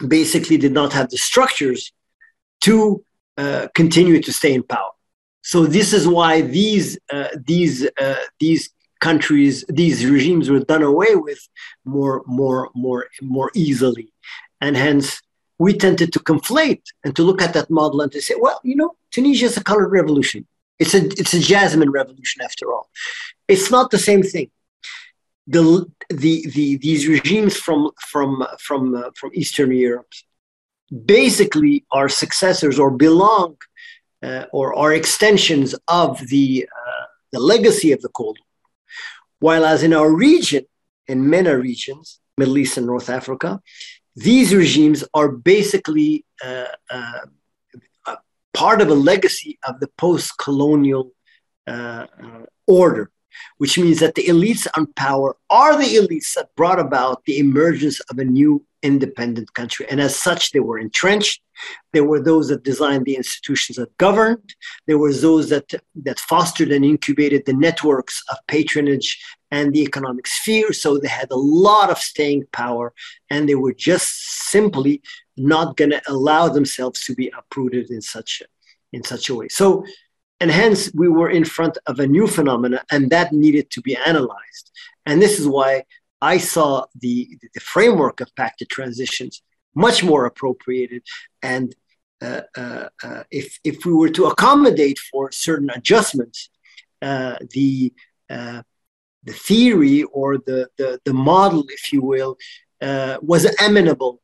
basically 0.07 0.57
did 0.57 0.71
not 0.71 0.93
have 0.93 1.09
the 1.09 1.17
structures 1.17 1.91
to 2.61 3.03
uh, 3.37 3.67
continue 3.73 4.21
to 4.21 4.33
stay 4.33 4.53
in 4.53 4.63
power. 4.63 4.91
So 5.41 5.65
this 5.65 5.93
is 5.93 6.07
why 6.07 6.41
these 6.41 6.97
uh, 7.11 7.29
these 7.45 7.87
uh, 7.99 8.15
these 8.39 8.69
countries, 8.99 9.63
these 9.69 10.05
regimes 10.05 10.49
were 10.49 10.59
done 10.59 10.83
away 10.83 11.15
with 11.15 11.39
more 11.85 12.23
more 12.27 12.69
more 12.75 13.07
more 13.21 13.49
easily, 13.55 14.11
and 14.61 14.75
hence 14.75 15.21
we 15.57 15.73
tended 15.73 16.13
to 16.13 16.19
conflate 16.19 16.83
and 17.03 17.15
to 17.15 17.23
look 17.23 17.41
at 17.41 17.53
that 17.53 17.69
model 17.69 18.01
and 18.01 18.11
to 18.11 18.21
say, 18.21 18.35
well, 18.39 18.59
you 18.63 18.75
know, 18.75 18.95
Tunisia 19.11 19.45
is 19.45 19.57
a 19.57 19.63
colored 19.63 19.89
revolution. 19.89 20.47
It's 20.79 20.93
a 20.93 21.05
it's 21.21 21.33
a 21.33 21.39
jasmine 21.39 21.91
revolution 21.91 22.41
after 22.41 22.71
all. 22.73 22.89
It's 23.47 23.69
not 23.71 23.91
the 23.91 23.97
same 23.97 24.23
thing. 24.23 24.49
The, 25.55 25.63
the, 26.23 26.35
the, 26.55 26.67
these 26.77 27.03
regimes 27.15 27.53
from, 27.65 27.81
from, 28.11 28.31
from, 28.67 28.81
uh, 28.95 29.09
from 29.19 29.31
Eastern 29.41 29.71
Europe 29.71 30.11
basically 31.19 31.75
are 31.91 32.09
successors 32.23 32.77
or 32.83 32.91
belong 32.91 33.57
uh, 34.27 34.45
or 34.57 34.67
are 34.81 34.93
extensions 34.93 35.69
of 35.87 36.09
the, 36.33 36.67
uh, 36.79 37.05
the 37.33 37.39
legacy 37.53 37.91
of 37.95 38.01
the 38.01 38.09
Cold 38.09 38.37
War. 38.39 38.45
While 39.45 39.65
as 39.73 39.81
in 39.87 39.93
our 39.99 40.11
region, 40.29 40.63
in 41.07 41.29
MENA 41.33 41.57
regions, 41.57 42.19
Middle 42.37 42.57
East 42.57 42.77
and 42.77 42.85
North 42.85 43.09
Africa, 43.09 43.49
these 44.15 44.53
regimes 44.53 45.03
are 45.13 45.29
basically 45.53 46.25
uh, 46.45 46.65
uh, 46.95 47.21
part 48.53 48.81
of 48.81 48.89
a 48.89 48.99
legacy 49.11 49.57
of 49.63 49.79
the 49.79 49.89
post-colonial 49.97 51.11
uh, 51.67 52.05
order, 52.67 53.11
which 53.57 53.77
means 53.77 53.99
that 53.99 54.15
the 54.15 54.25
elites 54.25 54.67
on 54.75 54.87
power 54.93 55.35
are 55.49 55.77
the 55.77 55.95
elites 55.95 56.33
that 56.35 56.55
brought 56.55 56.79
about 56.79 57.23
the 57.25 57.39
emergence 57.39 57.99
of 58.11 58.19
a 58.19 58.25
new 58.25 58.63
independent 58.81 59.53
country. 59.53 59.85
And 59.89 59.99
as 59.99 60.15
such, 60.15 60.51
they 60.51 60.59
were 60.59 60.79
entrenched. 60.79 61.41
There 61.91 62.05
were 62.05 62.21
those 62.21 62.47
that 62.47 62.63
designed 62.63 63.05
the 63.05 63.15
institutions 63.15 63.77
that 63.77 63.95
governed. 63.97 64.55
There 64.87 64.97
were 64.97 65.13
those 65.13 65.49
that, 65.49 65.73
that 66.03 66.19
fostered 66.19 66.71
and 66.71 66.85
incubated 66.85 67.45
the 67.45 67.53
networks 67.53 68.23
of 68.31 68.37
patronage 68.47 69.21
and 69.51 69.73
the 69.73 69.81
economic 69.81 70.27
sphere. 70.27 70.71
So 70.71 70.97
they 70.97 71.07
had 71.07 71.31
a 71.31 71.35
lot 71.35 71.89
of 71.89 71.97
staying 71.97 72.45
power, 72.53 72.93
and 73.29 73.49
they 73.49 73.55
were 73.55 73.73
just 73.73 74.49
simply 74.49 75.01
not 75.35 75.75
going 75.75 75.91
to 75.91 76.01
allow 76.07 76.47
themselves 76.47 77.03
to 77.05 77.15
be 77.15 77.31
uprooted 77.37 77.89
in 77.89 78.01
such 78.01 78.41
in 78.91 79.03
such 79.03 79.29
a 79.29 79.35
way. 79.35 79.47
So, 79.49 79.85
and 80.39 80.49
hence 80.51 80.91
we 80.93 81.09
were 81.09 81.29
in 81.29 81.45
front 81.45 81.77
of 81.85 81.99
a 81.99 82.07
new 82.07 82.27
phenomena, 82.27 82.83
and 82.91 83.09
that 83.09 83.31
needed 83.31 83.69
to 83.71 83.81
be 83.81 83.95
analyzed. 83.95 84.71
And 85.05 85.21
this 85.21 85.39
is 85.39 85.47
why 85.47 85.83
I 86.21 86.37
saw 86.37 86.85
the, 86.99 87.37
the 87.53 87.59
framework 87.59 88.21
of 88.21 88.35
pacted 88.35 88.69
transitions 88.69 89.41
much 89.75 90.03
more 90.03 90.25
appropriated. 90.25 91.03
And 91.41 91.75
uh, 92.21 92.41
uh, 92.57 92.89
uh, 93.03 93.23
if, 93.31 93.59
if 93.63 93.85
we 93.85 93.93
were 93.93 94.09
to 94.09 94.25
accommodate 94.25 94.99
for 94.99 95.31
certain 95.31 95.69
adjustments, 95.69 96.49
uh, 97.01 97.37
the, 97.51 97.93
uh, 98.29 98.61
the 99.23 99.33
theory 99.33 100.03
or 100.03 100.37
the, 100.37 100.69
the, 100.77 100.99
the 101.05 101.13
model, 101.13 101.65
if 101.69 101.93
you 101.93 102.01
will, 102.01 102.37
uh, 102.81 103.17
was 103.21 103.45
amenable 103.61 104.21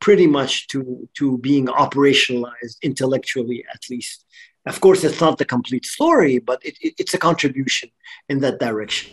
pretty 0.00 0.26
much 0.26 0.66
to, 0.66 1.08
to 1.14 1.38
being 1.38 1.66
operationalized 1.66 2.76
intellectually, 2.82 3.64
at 3.72 3.80
least. 3.88 4.24
Of 4.66 4.80
course, 4.80 5.04
it's 5.04 5.20
not 5.20 5.38
the 5.38 5.44
complete 5.44 5.84
story, 5.84 6.38
but 6.38 6.64
it, 6.64 6.76
it, 6.80 6.94
it's 6.98 7.14
a 7.14 7.18
contribution 7.18 7.90
in 8.28 8.40
that 8.40 8.58
direction. 8.58 9.12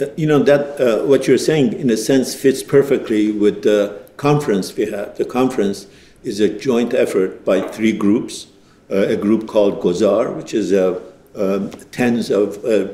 Uh, 0.00 0.06
you 0.16 0.26
know, 0.26 0.42
that 0.42 0.80
uh, 0.80 1.04
what 1.06 1.28
you're 1.28 1.38
saying, 1.38 1.74
in 1.74 1.90
a 1.90 1.96
sense, 1.96 2.34
fits 2.34 2.62
perfectly 2.62 3.30
with 3.30 3.62
the 3.62 4.02
conference 4.16 4.74
we 4.74 4.86
have. 4.86 5.16
The 5.16 5.24
conference 5.24 5.86
is 6.22 6.40
a 6.40 6.48
joint 6.48 6.94
effort 6.94 7.44
by 7.44 7.60
three 7.60 7.92
groups 7.92 8.46
uh, 8.90 8.96
a 9.08 9.16
group 9.16 9.46
called 9.46 9.80
Gozar, 9.80 10.34
which 10.36 10.54
is 10.54 10.72
uh, 10.72 11.00
um, 11.34 11.70
tens 11.90 12.30
of 12.30 12.64
uh, 12.64 12.88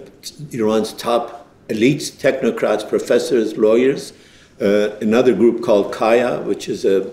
Iran's 0.53 0.93
top 0.93 1.49
elites, 1.69 2.11
technocrats, 2.11 2.89
professors, 2.89 3.57
lawyers. 3.57 4.13
Uh, 4.61 4.97
another 5.01 5.35
group 5.35 5.63
called 5.63 5.93
Kaya, 5.93 6.43
which 6.43 6.69
is 6.69 6.85
a, 6.85 7.11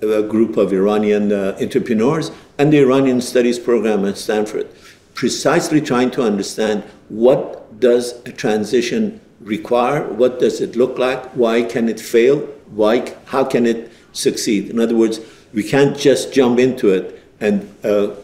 a 0.00 0.22
group 0.22 0.56
of 0.56 0.72
Iranian 0.72 1.32
entrepreneurs, 1.32 2.30
and 2.58 2.72
the 2.72 2.78
Iranian 2.78 3.20
Studies 3.20 3.58
program 3.58 4.04
at 4.04 4.18
Stanford, 4.18 4.68
precisely 5.14 5.80
trying 5.80 6.10
to 6.12 6.22
understand 6.22 6.84
what 7.08 7.80
does 7.80 8.12
a 8.26 8.32
transition 8.32 9.20
require? 9.40 10.04
What 10.04 10.40
does 10.40 10.60
it 10.60 10.76
look 10.76 10.98
like? 10.98 11.24
Why 11.32 11.62
can 11.62 11.88
it 11.88 12.00
fail? 12.00 12.40
Why, 12.70 13.14
how 13.26 13.44
can 13.44 13.66
it 13.66 13.90
succeed? 14.12 14.70
In 14.70 14.80
other 14.80 14.96
words, 14.96 15.20
we 15.52 15.62
can't 15.62 15.96
just 15.96 16.32
jump 16.32 16.58
into 16.58 16.90
it 16.90 17.20
and 17.40 17.68
uh, 17.84 18.14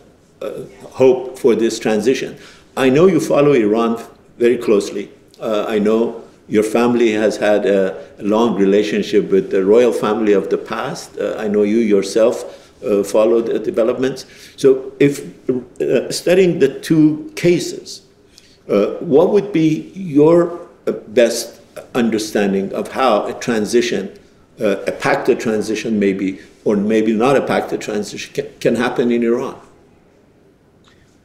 uh, 0.41 0.65
hope 0.91 1.39
for 1.39 1.55
this 1.55 1.79
transition. 1.79 2.39
I 2.77 2.89
know 2.89 3.07
you 3.07 3.21
follow 3.21 3.53
Iran 3.53 4.01
very 4.39 4.57
closely. 4.57 5.11
Uh, 5.41 5.67
I 5.69 5.79
know 5.79 6.25
your 6.49 6.63
family 6.63 7.13
has 7.13 7.37
had 7.37 7.67
a, 7.67 8.07
long 8.21 8.57
relationship 8.57 9.31
with 9.31 9.53
the 9.53 9.65
royal 9.65 9.93
family 9.93 10.33
of 10.33 10.51
the 10.51 10.59
past. 10.59 11.17
Uh, 11.17 11.37
I 11.39 11.47
know 11.47 11.63
you 11.63 11.79
yourself 11.79 12.35
uh, 12.85 13.05
followed 13.05 13.47
the 13.47 13.61
developments. 13.61 14.27
So, 14.57 14.93
if 14.99 15.21
uh, 15.49 16.11
studying 16.11 16.59
the 16.59 16.81
two 16.81 17.33
cases, 17.37 18.03
what 18.67 19.31
would 19.31 19.53
be 19.53 19.93
your 19.95 20.69
best 21.09 21.61
understanding 21.95 22.73
of 22.73 22.89
how 22.93 23.27
a 23.27 23.35
transition, 23.35 24.19
uh, 24.61 24.77
a 24.87 24.93
pacted 24.93 25.41
transition 25.41 25.99
maybe, 25.99 26.41
or 26.65 26.77
maybe 26.77 27.13
not 27.13 27.37
a 27.37 27.41
pacted 27.41 27.81
transition, 27.81 28.33
can, 28.35 28.47
can 28.61 28.75
happen 28.77 29.11
in 29.11 29.23
Iran? 29.23 29.59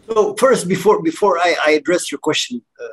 So 0.08 0.36
first, 0.36 0.68
before 0.68 1.02
before 1.02 1.38
I, 1.38 1.56
I 1.66 1.72
address 1.72 2.12
your 2.12 2.20
question 2.20 2.62
uh, 2.80 2.88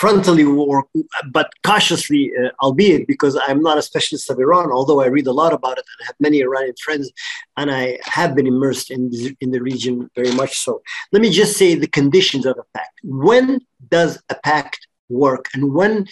frontally 0.00 0.44
or 0.44 0.86
but 1.30 1.50
cautiously, 1.62 2.32
uh, 2.36 2.50
albeit 2.62 3.06
because 3.06 3.38
I'm 3.46 3.60
not 3.60 3.78
a 3.78 3.82
specialist 3.82 4.30
of 4.30 4.38
Iran, 4.38 4.70
although 4.72 5.00
I 5.00 5.06
read 5.06 5.26
a 5.26 5.32
lot 5.32 5.52
about 5.52 5.78
it 5.78 5.84
and 5.98 6.04
I 6.04 6.06
have 6.06 6.16
many 6.20 6.40
Iranian 6.40 6.74
friends, 6.82 7.12
and 7.56 7.70
I 7.70 7.98
have 8.02 8.34
been 8.34 8.46
immersed 8.46 8.90
in 8.90 9.10
the, 9.10 9.36
in 9.40 9.50
the 9.50 9.60
region 9.60 10.10
very 10.14 10.32
much 10.32 10.58
so. 10.58 10.82
Let 11.12 11.22
me 11.22 11.30
just 11.30 11.56
say 11.56 11.74
the 11.74 11.86
conditions 11.86 12.44
of 12.46 12.58
a 12.58 12.64
pact. 12.76 13.00
When 13.02 13.60
does 13.90 14.20
a 14.30 14.34
pact 14.36 14.86
work 15.08 15.46
and 15.54 15.72
when 15.72 16.06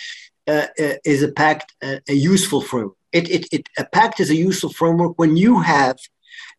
uh, 0.46 0.66
uh, 0.78 0.94
is 1.04 1.22
a 1.22 1.32
pact 1.32 1.72
a, 1.82 2.00
a 2.08 2.12
useful 2.12 2.60
framework 2.60 2.96
it, 3.12 3.30
it, 3.30 3.46
it, 3.52 3.68
a 3.78 3.84
pact 3.84 4.20
is 4.20 4.30
a 4.30 4.34
useful 4.34 4.70
framework 4.70 5.18
when 5.18 5.36
you 5.36 5.60
have 5.60 5.96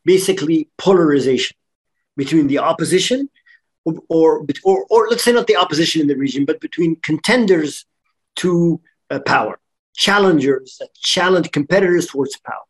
basically 0.06 0.70
polarization 0.78 1.56
between 2.16 2.48
the 2.48 2.60
opposition 2.60 3.30
or, 3.86 4.46
or, 4.64 4.86
or, 4.90 5.08
let's 5.10 5.24
say 5.24 5.34
not 5.34 5.48
the 5.48 5.58
opposition 5.58 6.02
in 6.02 6.08
the 6.08 6.16
region 6.16 6.46
but 6.46 6.62
between 6.62 6.96
contenders 6.98 7.86
to 8.38 8.80
uh, 9.10 9.20
power 9.20 9.60
challengers 9.96 10.78
that 10.80 10.94
challenge 10.96 11.52
competitors 11.52 12.08
towards 12.08 12.38
power. 12.40 12.68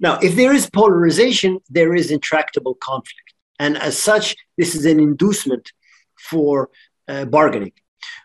Now 0.00 0.18
if 0.22 0.34
there 0.34 0.52
is 0.52 0.68
polarization 0.68 1.60
there 1.70 1.94
is 1.94 2.10
intractable 2.10 2.74
conflict. 2.76 3.34
And 3.58 3.76
as 3.76 3.96
such 3.98 4.34
this 4.56 4.74
is 4.74 4.84
an 4.86 4.98
inducement 4.98 5.72
for 6.18 6.70
uh, 7.08 7.24
bargaining. 7.26 7.72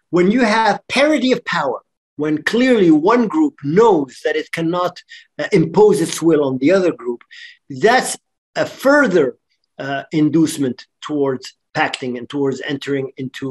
When 0.10 0.32
you 0.32 0.42
have 0.42 0.88
parity 0.88 1.32
of 1.32 1.44
power, 1.44 1.82
when 2.16 2.44
clearly 2.44 2.92
one 2.92 3.28
group 3.28 3.56
knows 3.64 4.22
that 4.24 4.36
it 4.36 4.52
cannot 4.52 5.02
uh, 5.38 5.48
impose 5.52 6.02
its 6.02 6.22
will 6.22 6.44
on 6.44 6.58
the 6.58 6.72
other 6.72 6.92
group, 6.92 7.24
that's 7.70 8.18
a 8.56 8.66
further 8.66 9.38
uh, 9.78 10.04
inducement 10.12 10.88
towards 11.02 11.54
pacting 11.82 12.12
and 12.18 12.28
towards 12.34 12.60
entering 12.74 13.08
into 13.22 13.48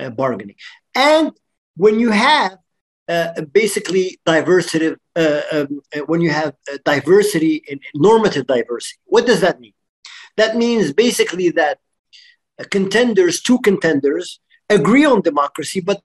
uh, 0.00 0.10
bargaining. 0.22 0.58
And 1.12 1.26
when 1.84 1.96
you 2.02 2.10
have 2.10 2.54
uh, 3.14 3.42
basically 3.62 4.06
diversity, 4.34 4.88
uh, 5.22 5.40
um, 5.52 5.80
uh, 5.94 6.00
when 6.10 6.20
you 6.26 6.30
have 6.40 6.52
diversity 6.94 7.54
in 7.70 7.76
normative 8.08 8.46
diversity, 8.56 8.98
what 9.14 9.24
does 9.30 9.40
that 9.44 9.56
mean? 9.64 9.76
That 10.40 10.52
means 10.64 10.84
basically 11.06 11.48
that 11.60 11.76
contenders, 12.76 13.34
two 13.48 13.58
contenders, 13.68 14.26
agree 14.78 15.06
on 15.12 15.28
democracy, 15.30 15.80
but 15.90 15.98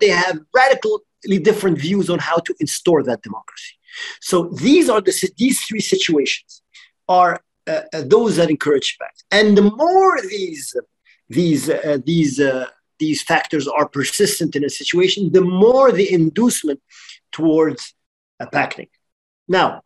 they 0.00 0.12
have 0.24 0.36
radically 0.60 1.38
different 1.50 1.76
views 1.86 2.06
on 2.14 2.18
how 2.28 2.38
to 2.46 2.52
install 2.64 3.00
that 3.10 3.20
democracy. 3.28 3.74
So 4.20 4.36
these 4.66 4.86
are 4.92 5.02
the 5.08 5.14
these 5.42 5.58
three 5.66 5.84
situations 5.94 6.50
are 7.20 7.34
uh, 7.68 7.82
uh, 7.92 8.02
those 8.14 8.32
that 8.36 8.48
encourage 8.56 8.90
pact. 9.00 9.18
And 9.30 9.46
the 9.58 9.66
more 9.82 10.14
these 10.22 10.64
these 11.28 11.68
uh, 11.68 11.98
these 12.04 12.40
uh, 12.40 12.66
these 12.98 13.22
factors 13.22 13.68
are 13.68 13.88
persistent 13.88 14.56
in 14.56 14.64
a 14.64 14.70
situation, 14.70 15.32
the 15.32 15.42
more 15.42 15.92
the 15.92 16.12
inducement 16.12 16.80
towards 17.32 17.94
a 18.40 18.46
pacting. 18.46 18.88
Now, 19.46 19.82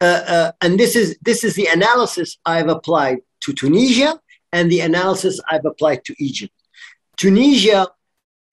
uh, 0.00 0.04
uh, 0.26 0.52
and 0.60 0.78
this 0.78 0.96
is 0.96 1.16
this 1.22 1.44
is 1.44 1.54
the 1.54 1.66
analysis 1.66 2.38
I've 2.44 2.68
applied 2.68 3.18
to 3.42 3.52
Tunisia 3.52 4.20
and 4.52 4.70
the 4.70 4.80
analysis 4.80 5.40
I've 5.50 5.64
applied 5.64 6.04
to 6.04 6.14
Egypt. 6.18 6.52
Tunisia 7.16 7.88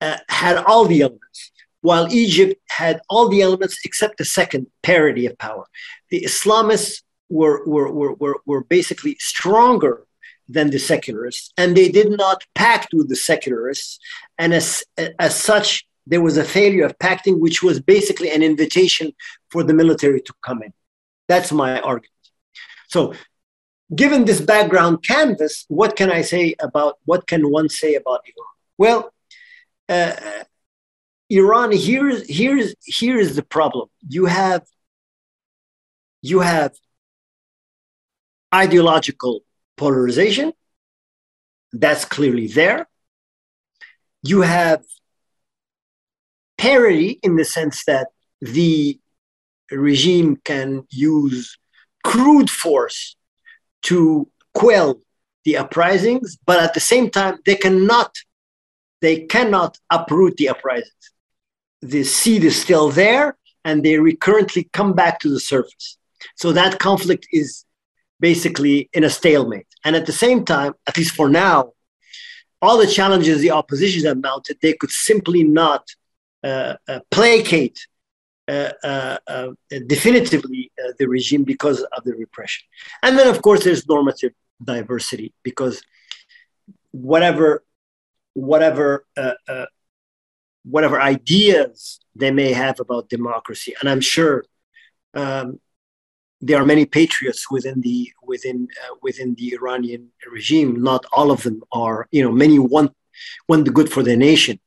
uh, 0.00 0.16
had 0.28 0.56
all 0.58 0.84
the 0.84 1.02
elements, 1.02 1.52
while 1.80 2.12
Egypt 2.12 2.60
had 2.68 3.00
all 3.08 3.28
the 3.28 3.42
elements 3.42 3.78
except 3.84 4.18
the 4.18 4.24
second 4.24 4.66
parity 4.82 5.26
of 5.26 5.36
power. 5.38 5.66
The 6.10 6.22
Islamists 6.22 7.02
were, 7.28 7.64
were, 7.66 7.90
were, 7.92 8.14
were, 8.14 8.36
were 8.46 8.64
basically 8.64 9.16
stronger 9.18 10.06
than 10.50 10.70
the 10.70 10.78
secularists, 10.78 11.52
and 11.56 11.76
they 11.76 11.88
did 11.88 12.10
not 12.10 12.42
pact 12.54 12.92
with 12.92 13.08
the 13.08 13.16
secularists. 13.16 13.98
And 14.38 14.52
as, 14.52 14.84
as 15.18 15.34
such, 15.36 15.86
there 16.06 16.22
was 16.22 16.36
a 16.36 16.44
failure 16.44 16.84
of 16.84 16.98
pacting, 16.98 17.40
which 17.40 17.62
was 17.62 17.80
basically 17.80 18.30
an 18.30 18.42
invitation 18.42 19.12
for 19.50 19.62
the 19.62 19.74
military 19.74 20.20
to 20.22 20.32
come 20.42 20.62
in. 20.62 20.72
That's 21.28 21.52
my 21.52 21.80
argument. 21.80 22.24
So, 22.88 23.14
given 23.94 24.24
this 24.24 24.40
background 24.40 25.04
canvas, 25.06 25.64
what 25.68 25.96
can 25.96 26.10
I 26.10 26.22
say 26.22 26.54
about 26.60 26.98
what 27.04 27.26
can 27.26 27.50
one 27.50 27.68
say 27.68 27.94
about 27.94 28.20
Iran? 28.30 28.54
Well, 28.78 29.12
uh, 29.88 30.44
Iran 31.28 31.70
here's 31.72 32.28
here's 32.28 32.74
here 32.84 33.18
is 33.18 33.36
the 33.36 33.42
problem. 33.42 33.88
You 34.08 34.26
have 34.26 34.64
you 36.22 36.40
have 36.40 36.72
ideological 38.52 39.42
polarization 39.82 40.52
that's 41.72 42.04
clearly 42.04 42.48
there. 42.48 42.88
You 44.22 44.42
have 44.42 44.82
parity 46.58 47.18
in 47.22 47.36
the 47.36 47.44
sense 47.44 47.84
that 47.86 48.08
the 48.40 48.98
regime 49.70 50.36
can 50.44 50.86
use 50.90 51.56
crude 52.04 52.50
force 52.50 53.16
to 53.82 54.28
quell 54.52 55.00
the 55.44 55.56
uprisings, 55.56 56.36
but 56.44 56.60
at 56.60 56.74
the 56.74 56.80
same 56.80 57.08
time, 57.10 57.38
they 57.46 57.56
cannot 57.56 58.14
they 59.00 59.20
cannot 59.34 59.78
uproot 59.90 60.36
the 60.36 60.50
uprisings. 60.50 61.04
The 61.80 62.04
seed 62.04 62.44
is 62.44 62.60
still 62.60 62.90
there, 62.90 63.38
and 63.64 63.82
they 63.82 63.98
recurrently 63.98 64.68
come 64.74 64.92
back 64.92 65.20
to 65.20 65.30
the 65.30 65.40
surface. 65.40 65.96
So 66.36 66.52
that 66.52 66.78
conflict 66.78 67.26
is 67.32 67.64
basically 68.20 68.88
in 68.92 69.02
a 69.04 69.10
stalemate. 69.10 69.66
And 69.84 69.96
at 69.96 70.06
the 70.06 70.12
same 70.12 70.44
time, 70.44 70.74
at 70.86 70.96
least 70.96 71.14
for 71.14 71.28
now, 71.28 71.72
all 72.62 72.76
the 72.78 72.86
challenges 72.86 73.40
the 73.40 73.50
opposition 73.50 74.04
have 74.06 74.20
mounted, 74.20 74.58
they 74.60 74.74
could 74.74 74.90
simply 74.90 75.42
not 75.42 75.88
uh, 76.44 76.74
uh, 76.88 77.00
placate 77.10 77.86
uh, 78.48 78.70
uh, 78.82 79.18
uh 79.28 79.48
definitively 79.86 80.72
uh, 80.82 80.92
the 80.98 81.06
regime 81.06 81.44
because 81.44 81.82
of 81.96 82.04
the 82.04 82.14
repression. 82.14 82.66
And 83.02 83.18
then, 83.18 83.28
of 83.28 83.40
course, 83.42 83.64
there's 83.64 83.86
normative 83.88 84.32
diversity 84.62 85.32
because 85.42 85.82
whatever, 86.90 87.62
whatever, 88.34 89.06
whatever 90.64 91.00
ideas 91.00 92.00
they 92.16 92.30
may 92.30 92.52
have 92.52 92.80
about 92.80 93.08
democracy, 93.08 93.74
and 93.80 93.88
I'm 93.88 94.00
sure 94.00 94.44
um, 95.14 95.60
there 96.40 96.60
are 96.60 96.64
many 96.64 96.86
patriots 96.86 97.50
within 97.50 97.80
the 97.80 98.10
within 98.22 98.68
uh, 98.82 98.94
within 99.02 99.34
the 99.34 99.52
Iranian 99.54 100.10
regime. 100.30 100.82
Not 100.82 101.04
all 101.12 101.30
of 101.30 101.42
them 101.42 101.62
are. 101.72 102.08
You 102.10 102.22
know, 102.22 102.32
many 102.32 102.58
want 102.58 102.92
want 103.48 103.64
the 103.64 103.70
good 103.70 103.92
for 103.92 104.02
their 104.02 104.16
nation, 104.16 104.58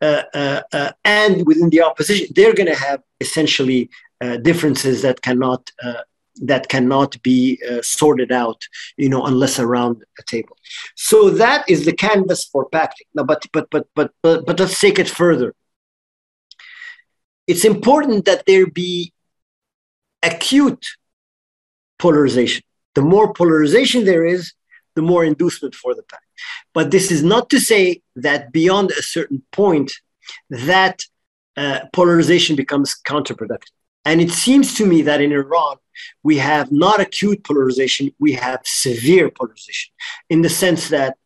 uh, 0.00 0.22
uh, 0.34 0.62
uh 0.72 0.92
and 1.04 1.46
within 1.46 1.70
the 1.70 1.82
opposition, 1.82 2.28
they're 2.34 2.54
going 2.54 2.72
to 2.74 2.80
have 2.88 3.02
essentially 3.20 3.90
uh, 4.20 4.36
differences 4.38 5.02
that 5.02 5.20
cannot 5.20 5.70
uh, 5.82 6.02
that 6.42 6.68
cannot 6.68 7.20
be 7.22 7.60
sorted 7.82 8.32
out. 8.32 8.62
You 8.96 9.10
know, 9.10 9.26
unless 9.26 9.58
around 9.58 10.02
a 10.18 10.22
table. 10.22 10.56
So 10.96 11.30
that 11.30 11.68
is 11.68 11.84
the 11.84 11.92
canvas 11.92 12.44
for 12.44 12.68
pacting. 12.70 13.06
Now, 13.14 13.24
but 13.24 13.44
but 13.52 13.68
but 13.70 13.86
but 13.94 14.12
but, 14.22 14.46
but 14.46 14.58
let's 14.58 14.80
take 14.80 14.98
it 14.98 15.10
further. 15.10 15.54
It's 17.46 17.64
important 17.64 18.24
that 18.26 18.44
there 18.46 18.66
be 18.66 19.12
acute 20.22 20.84
polarization. 21.98 22.62
The 22.94 23.02
more 23.02 23.32
polarization 23.32 24.04
there 24.04 24.24
is, 24.24 24.52
the 24.94 25.02
more 25.02 25.24
inducement 25.24 25.74
for 25.74 25.94
the 25.94 26.02
pact. 26.02 26.24
But 26.74 26.90
this 26.90 27.10
is 27.10 27.22
not 27.22 27.50
to 27.50 27.60
say 27.60 28.02
that 28.16 28.52
beyond 28.52 28.90
a 28.90 29.02
certain 29.02 29.42
point, 29.52 29.92
that 30.50 31.02
uh, 31.56 31.80
polarization 31.92 32.56
becomes 32.56 32.96
counterproductive. 33.04 33.72
And 34.04 34.20
it 34.20 34.30
seems 34.30 34.74
to 34.74 34.86
me 34.86 35.02
that 35.02 35.20
in 35.20 35.32
Iran, 35.32 35.76
we 36.22 36.38
have 36.38 36.72
not 36.72 37.00
acute 37.00 37.44
polarization, 37.44 38.10
we 38.18 38.32
have 38.32 38.60
severe 38.64 39.30
polarization 39.30 39.90
in 40.30 40.42
the 40.42 40.48
sense 40.48 40.88
that 40.88 41.16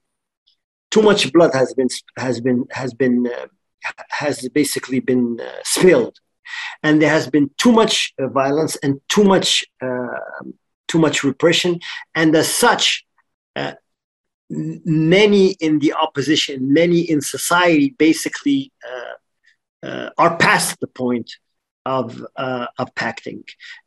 too 0.91 1.03
much 1.03 1.33
blood 1.33 1.53
has 1.55 1.73
been, 1.75 1.89
has 2.19 2.41
been, 2.41 2.65
has 2.71 2.93
been, 2.93 3.27
uh, 3.27 3.47
has 4.11 4.49
basically 4.49 5.01
been 5.01 5.41
uh, 5.41 5.61
spilled. 5.65 6.19
And 6.83 7.01
there 7.01 7.11
has 7.11 7.29
been 7.31 7.51
too 7.59 7.73
much 7.73 8.13
uh, 8.19 8.27
violence 8.29 8.77
and 8.77 9.01
too 9.09 9.25
much 9.25 9.65
uh, 9.81 10.19
too 10.93 11.01
much 11.07 11.25
repression, 11.25 11.73
and 12.15 12.31
as 12.37 12.49
such, 12.67 13.05
uh, 13.57 13.75
many 14.51 15.47
in 15.67 15.79
the 15.79 15.93
opposition, 15.95 16.73
many 16.73 17.01
in 17.13 17.21
society, 17.21 17.95
basically 18.07 18.61
uh, 18.91 19.87
uh, 19.87 20.11
are 20.19 20.37
past 20.37 20.79
the 20.81 20.87
point 20.87 21.31
of 21.85 22.25
uh, 22.37 22.67
of 22.79 22.95
pacting, 22.95 23.43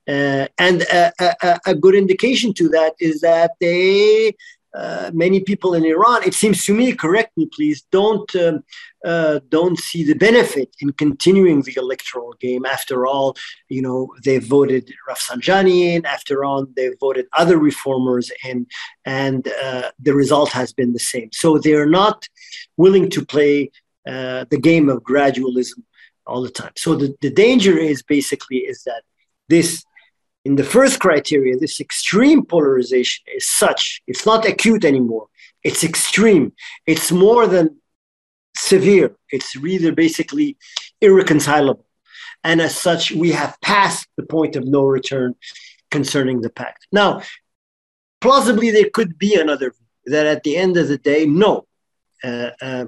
uh, 0.08 0.48
and 0.58 0.82
a, 0.82 1.14
a, 1.20 1.60
a, 1.68 1.76
good 1.76 1.96
indication 1.96 2.54
to 2.54 2.68
that 2.68 2.94
is 3.00 3.22
that 3.22 3.52
they 3.62 4.34
uh, 4.76 5.12
many 5.14 5.40
people 5.40 5.74
in 5.74 5.86
Iran, 5.86 6.24
it 6.24 6.34
seems 6.34 6.66
to 6.66 6.74
me, 6.74 6.94
correct 6.94 7.36
me 7.38 7.48
please, 7.56 7.84
don't 7.92 8.36
um, 8.36 8.64
uh, 9.06 9.40
don't 9.50 9.78
see 9.78 10.04
the 10.04 10.16
benefit 10.16 10.70
in 10.80 10.92
continuing 10.94 11.62
the 11.62 11.76
electoral 11.78 12.34
game. 12.40 12.66
After 12.66 13.06
all, 13.06 13.36
you 13.70 13.82
know 13.82 14.10
they 14.24 14.38
voted 14.40 14.92
Rafsanjani 15.10 15.96
in. 15.96 16.06
After 16.06 16.44
all, 16.44 16.66
they 16.76 16.90
voted 17.00 17.28
other 17.34 17.58
reformers 17.58 18.32
in, 18.44 18.68
and 19.06 19.48
uh, 19.64 19.92
the 20.00 20.14
result 20.14 20.52
has 20.52 20.74
been 20.74 20.94
the 20.94 21.00
same. 21.00 21.30
So 21.32 21.58
they 21.58 21.74
are 21.74 21.92
not 22.02 22.28
willing 22.78 23.10
to 23.12 23.26
play 23.26 23.72
uh, 24.08 24.46
the 24.50 24.60
game 24.60 24.90
of 24.90 25.04
gradualism 25.04 25.84
all 26.28 26.42
the 26.42 26.50
time. 26.50 26.72
So 26.76 26.96
the, 26.96 27.16
the 27.22 27.30
danger 27.30 27.78
is 27.78 28.02
basically 28.02 28.58
is 28.58 28.84
that 28.84 29.04
this 29.50 29.84
in 30.46 30.56
the 30.56 30.64
first 30.64 31.00
criteria, 31.00 31.58
this 31.58 31.82
extreme 31.82 32.46
polarization 32.46 33.26
is 33.36 33.48
such, 33.48 34.02
it's 34.08 34.26
not 34.26 34.46
acute 34.46 34.86
anymore. 34.86 35.28
It's 35.64 35.84
extreme. 35.84 36.54
It's 36.86 37.12
more 37.12 37.48
than 37.48 37.82
severe. 38.56 39.16
It's 39.32 39.56
really 39.56 39.90
basically 39.90 40.58
irreconcilable. 41.02 41.88
And 42.44 42.62
as 42.62 42.78
such, 42.78 43.12
we 43.12 43.32
have 43.32 43.58
passed 43.62 44.08
the 44.18 44.24
point 44.24 44.56
of 44.56 44.66
no 44.66 44.84
return 44.84 45.34
concerning 45.90 46.42
the 46.42 46.52
pact. 46.52 46.86
Now, 46.92 47.24
plausibly, 48.22 48.70
there 48.70 48.92
could 48.94 49.18
be 49.18 49.34
another 49.34 49.74
that 50.06 50.28
at 50.28 50.44
the 50.44 50.56
end 50.56 50.78
of 50.78 50.88
the 50.88 51.00
day, 51.00 51.26
no. 51.26 51.66
Uh, 52.24 52.52
uh, 52.62 52.86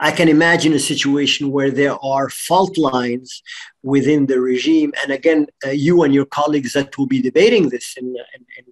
I 0.00 0.12
can 0.12 0.28
imagine 0.28 0.72
a 0.74 0.78
situation 0.78 1.50
where 1.50 1.70
there 1.70 1.96
are 2.04 2.30
fault 2.30 2.78
lines 2.78 3.42
within 3.82 4.26
the 4.26 4.40
regime. 4.40 4.92
And 5.02 5.10
again, 5.10 5.46
uh, 5.66 5.70
you 5.70 6.02
and 6.04 6.14
your 6.14 6.26
colleagues 6.26 6.72
that 6.74 6.96
will 6.96 7.06
be 7.06 7.20
debating 7.20 7.68
this 7.68 7.96
in, 7.96 8.06
in, 8.06 8.46
in, 8.58 8.64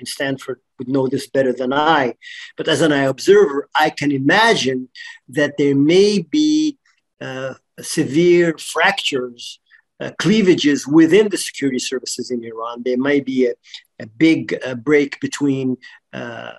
in, 0.00 0.06
Stanford 0.06 0.60
would 0.78 0.88
know 0.88 1.06
this 1.06 1.28
better 1.28 1.52
than 1.52 1.72
I. 1.72 2.14
But 2.56 2.66
as 2.66 2.80
an 2.80 2.92
observer, 2.92 3.68
I 3.76 3.90
can 3.90 4.10
imagine 4.10 4.88
that 5.28 5.56
there 5.56 5.76
may 5.76 6.20
be 6.20 6.78
uh, 7.20 7.54
severe 7.80 8.56
fractures. 8.58 9.58
Uh, 10.00 10.10
cleavages 10.18 10.84
within 10.84 11.28
the 11.28 11.38
security 11.38 11.78
services 11.78 12.32
in 12.32 12.42
Iran. 12.42 12.82
There 12.82 12.96
might 12.96 13.24
be 13.24 13.46
a, 13.46 13.52
a 14.00 14.06
big 14.06 14.58
uh, 14.66 14.74
break 14.74 15.20
between 15.20 15.76
uh, 16.12 16.54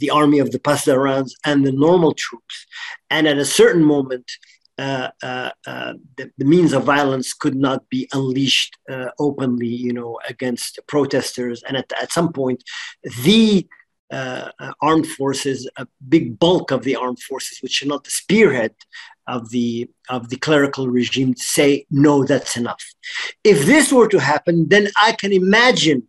the 0.00 0.10
army 0.10 0.38
of 0.40 0.50
the 0.50 0.58
Pasdarans 0.58 1.32
and 1.44 1.64
the 1.64 1.72
normal 1.72 2.12
troops. 2.14 2.66
And 3.10 3.28
at 3.28 3.38
a 3.38 3.44
certain 3.44 3.84
moment, 3.84 4.30
uh, 4.78 5.10
uh, 5.22 5.50
uh, 5.66 5.92
the, 6.16 6.30
the, 6.38 6.44
means 6.44 6.72
of 6.72 6.84
violence 6.84 7.34
could 7.34 7.54
not 7.54 7.86
be 7.90 8.08
unleashed 8.14 8.78
uh, 8.90 9.10
openly, 9.18 9.66
you 9.66 9.92
know, 9.92 10.18
against 10.26 10.80
protesters. 10.88 11.62
And 11.64 11.76
at, 11.76 11.92
at 12.00 12.12
some 12.12 12.32
point, 12.32 12.64
the 13.24 13.68
uh, 14.10 14.50
uh, 14.58 14.72
armed 14.80 15.06
forces, 15.06 15.68
a 15.76 15.86
big 16.08 16.38
bulk 16.38 16.70
of 16.70 16.82
the 16.82 16.96
armed 16.96 17.22
forces, 17.22 17.58
which 17.62 17.82
are 17.82 17.86
not 17.86 18.04
the 18.04 18.10
spearhead 18.10 18.74
of 19.28 19.50
the 19.50 19.88
of 20.08 20.30
the 20.30 20.36
clerical 20.36 20.88
regime, 20.88 21.34
say 21.36 21.86
no, 21.90 22.24
that's 22.24 22.56
enough. 22.56 22.82
If 23.44 23.66
this 23.66 23.92
were 23.92 24.08
to 24.08 24.18
happen, 24.18 24.66
then 24.68 24.88
I 25.00 25.12
can 25.12 25.32
imagine 25.32 26.08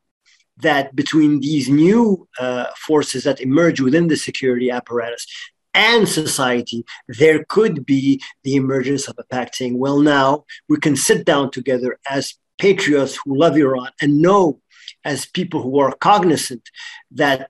that 0.62 0.96
between 0.96 1.40
these 1.40 1.70
new 1.70 2.28
uh, 2.40 2.68
forces 2.78 3.24
that 3.24 3.42
emerge 3.42 3.80
within 3.82 4.08
the 4.08 4.18
security 4.18 4.72
apparatus 4.72 5.26
and 5.74 6.08
society, 6.08 6.86
there 7.08 7.46
could 7.48 7.86
be 7.86 8.22
the 8.44 8.56
emergence 8.56 9.08
of 9.08 9.16
a 9.18 9.24
pact 9.24 9.56
saying, 9.56 9.78
well, 9.78 10.00
now 10.00 10.46
we 10.68 10.78
can 10.78 10.96
sit 10.96 11.26
down 11.26 11.52
together 11.52 11.98
as 12.10 12.36
patriots 12.58 13.18
who 13.24 13.38
love 13.38 13.56
Iran 13.58 13.90
and 14.02 14.22
know 14.22 14.62
as 15.04 15.26
people 15.26 15.62
who 15.62 15.80
are 15.80 15.96
cognizant 15.96 16.70
that 17.12 17.50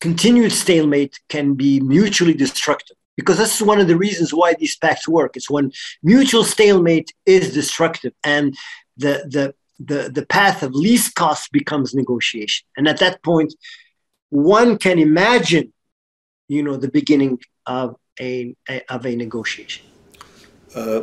continued 0.00 0.52
stalemate 0.52 1.18
can 1.28 1.54
be 1.54 1.80
mutually 1.80 2.34
destructive. 2.34 2.96
Because 3.16 3.38
this 3.38 3.56
is 3.60 3.66
one 3.66 3.80
of 3.80 3.88
the 3.88 3.96
reasons 3.96 4.32
why 4.32 4.54
these 4.54 4.76
pacts 4.76 5.08
work. 5.08 5.36
It's 5.36 5.50
when 5.50 5.72
mutual 6.04 6.44
stalemate 6.44 7.12
is 7.26 7.52
destructive 7.52 8.12
and 8.22 8.56
the, 8.96 9.24
the 9.28 9.54
the, 9.78 10.10
the 10.12 10.26
path 10.26 10.62
of 10.62 10.74
least 10.74 11.14
cost 11.14 11.52
becomes 11.52 11.94
negotiation. 11.94 12.66
And 12.76 12.88
at 12.88 12.98
that 12.98 13.22
point, 13.22 13.54
one 14.30 14.78
can 14.78 14.98
imagine, 14.98 15.72
you 16.48 16.62
know, 16.62 16.76
the 16.76 16.90
beginning 16.90 17.38
of 17.66 17.96
a, 18.20 18.54
a 18.68 18.82
of 18.92 19.06
a 19.06 19.14
negotiation. 19.14 19.84
Uh, 20.74 21.02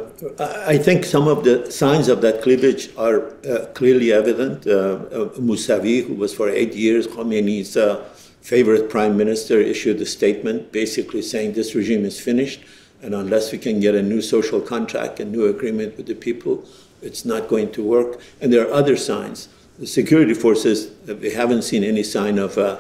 I 0.68 0.78
think 0.78 1.06
some 1.06 1.28
of 1.28 1.44
the 1.44 1.72
signs 1.72 2.08
of 2.08 2.22
that 2.22 2.44
cleavage 2.44 2.96
are 2.98 3.34
uh, 3.46 3.66
clearly 3.74 4.12
evident. 4.12 4.68
Uh, 4.68 4.72
uh 4.72 5.30
Mousavi, 5.40 6.06
who 6.06 6.14
was 6.14 6.34
for 6.34 6.50
eight 6.50 6.76
years 6.76 7.08
Khomeini's 7.08 7.76
uh, 7.76 8.04
favorite 8.42 8.90
prime 8.92 9.18
minister, 9.18 9.60
issued 9.60 10.00
a 10.02 10.06
statement 10.06 10.72
basically 10.72 11.24
saying 11.24 11.54
this 11.54 11.74
regime 11.74 12.06
is 12.06 12.20
finished, 12.20 12.62
and 13.02 13.16
unless 13.16 13.52
we 13.52 13.58
can 13.58 13.80
get 13.80 13.96
a 13.96 14.04
new 14.04 14.22
social 14.22 14.62
contract, 14.62 15.20
a 15.20 15.26
new 15.26 15.48
agreement 15.48 15.98
with 15.98 16.06
the 16.06 16.14
people, 16.14 16.64
it's 17.02 17.26
not 17.26 17.48
going 17.48 17.72
to 17.74 17.84
work. 17.84 18.20
And 18.42 18.52
there 18.52 18.68
are 18.68 18.72
other 18.72 18.98
signs. 18.98 19.50
The 19.80 19.88
security 19.88 20.34
forces, 20.34 20.92
we 21.06 21.32
haven't 21.32 21.64
seen 21.64 21.84
any 21.84 22.04
sign 22.04 22.40
of 22.40 22.58
uh, 22.58 22.78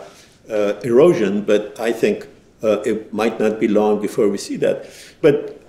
erosion, 0.83 1.43
but 1.43 1.79
I 1.79 1.91
think 1.91 2.27
it 2.61 3.13
might 3.13 3.39
not 3.39 3.59
be 3.59 3.67
long 3.67 4.01
before 4.01 4.29
we 4.29 4.37
see 4.37 4.55
that. 4.57 4.89
But 5.21 5.61